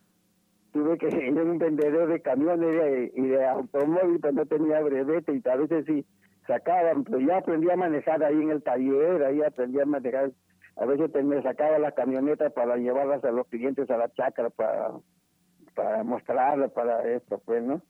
[0.71, 5.49] tuve que ir un vendedor de camiones y de, automóvil, pues no tenía brevete y
[5.49, 6.05] a veces sí
[6.45, 10.31] sacaban, pero ya aprendí a manejar ahí en el taller, ahí aprendí a manejar,
[10.77, 14.91] a veces me sacaba las camionetas para llevarlas a los clientes a la chacra para,
[15.75, 17.81] para mostrarlas, para esto, pues, ¿no?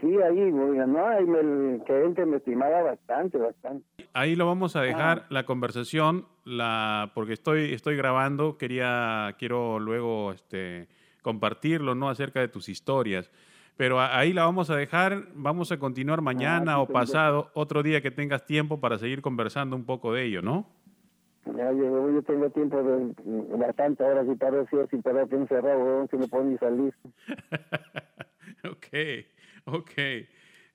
[0.00, 1.06] Sí, ahí, ¿no?
[1.06, 3.86] Ahí me, el gerente me estimaba bastante, bastante.
[4.12, 5.26] Ahí lo vamos a dejar, ah.
[5.30, 10.88] la conversación, la porque estoy, estoy grabando, quería, quiero luego, este
[11.26, 12.08] compartirlo, ¿no?
[12.08, 13.32] Acerca de tus historias.
[13.76, 18.00] Pero ahí la vamos a dejar, vamos a continuar mañana ah, o pasado, otro día
[18.00, 20.68] que tengas tiempo para seguir conversando un poco de ello, ¿no?
[21.46, 23.12] Ya, yo, tengo tiempo de
[23.56, 26.94] bastante ahora si parece sin poder encerrado, si me puedo ni salir.
[28.70, 28.86] ok,
[29.64, 29.92] ok.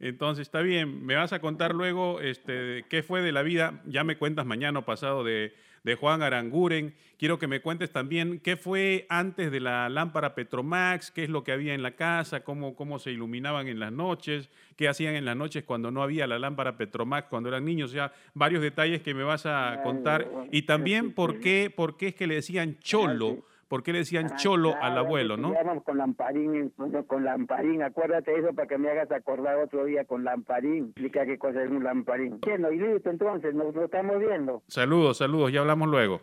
[0.02, 4.04] Entonces está bien, me vas a contar luego este, qué fue de la vida, ya
[4.04, 5.54] me cuentas mañana o pasado de,
[5.84, 6.94] de Juan Aranguren.
[7.18, 11.44] Quiero que me cuentes también qué fue antes de la lámpara Petromax, qué es lo
[11.44, 15.26] que había en la casa, cómo, cómo se iluminaban en las noches, qué hacían en
[15.26, 19.02] las noches cuando no había la lámpara Petromax, cuando eran niños, o sea, varios detalles
[19.02, 20.28] que me vas a contar.
[20.52, 24.26] Y también por qué, por qué es que le decían cholo ¿Por qué le decían
[24.34, 25.54] ah, cholo al abuelo, no?
[25.86, 26.74] Con lamparín,
[27.08, 30.88] con lamparín, acuérdate eso para que me hagas acordar otro día con lamparín.
[30.88, 32.38] Explica qué cosa es un lamparín.
[32.42, 34.62] Bueno, y listo, entonces, nos lo estamos viendo.
[34.68, 36.20] Saludos, saludos, ya hablamos luego.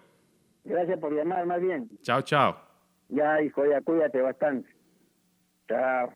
[0.65, 1.89] Gracias por llamar, más bien.
[2.03, 2.55] Chao, chao.
[3.09, 4.69] Ya, hijo, ya cuídate bastante.
[5.69, 6.13] Chao.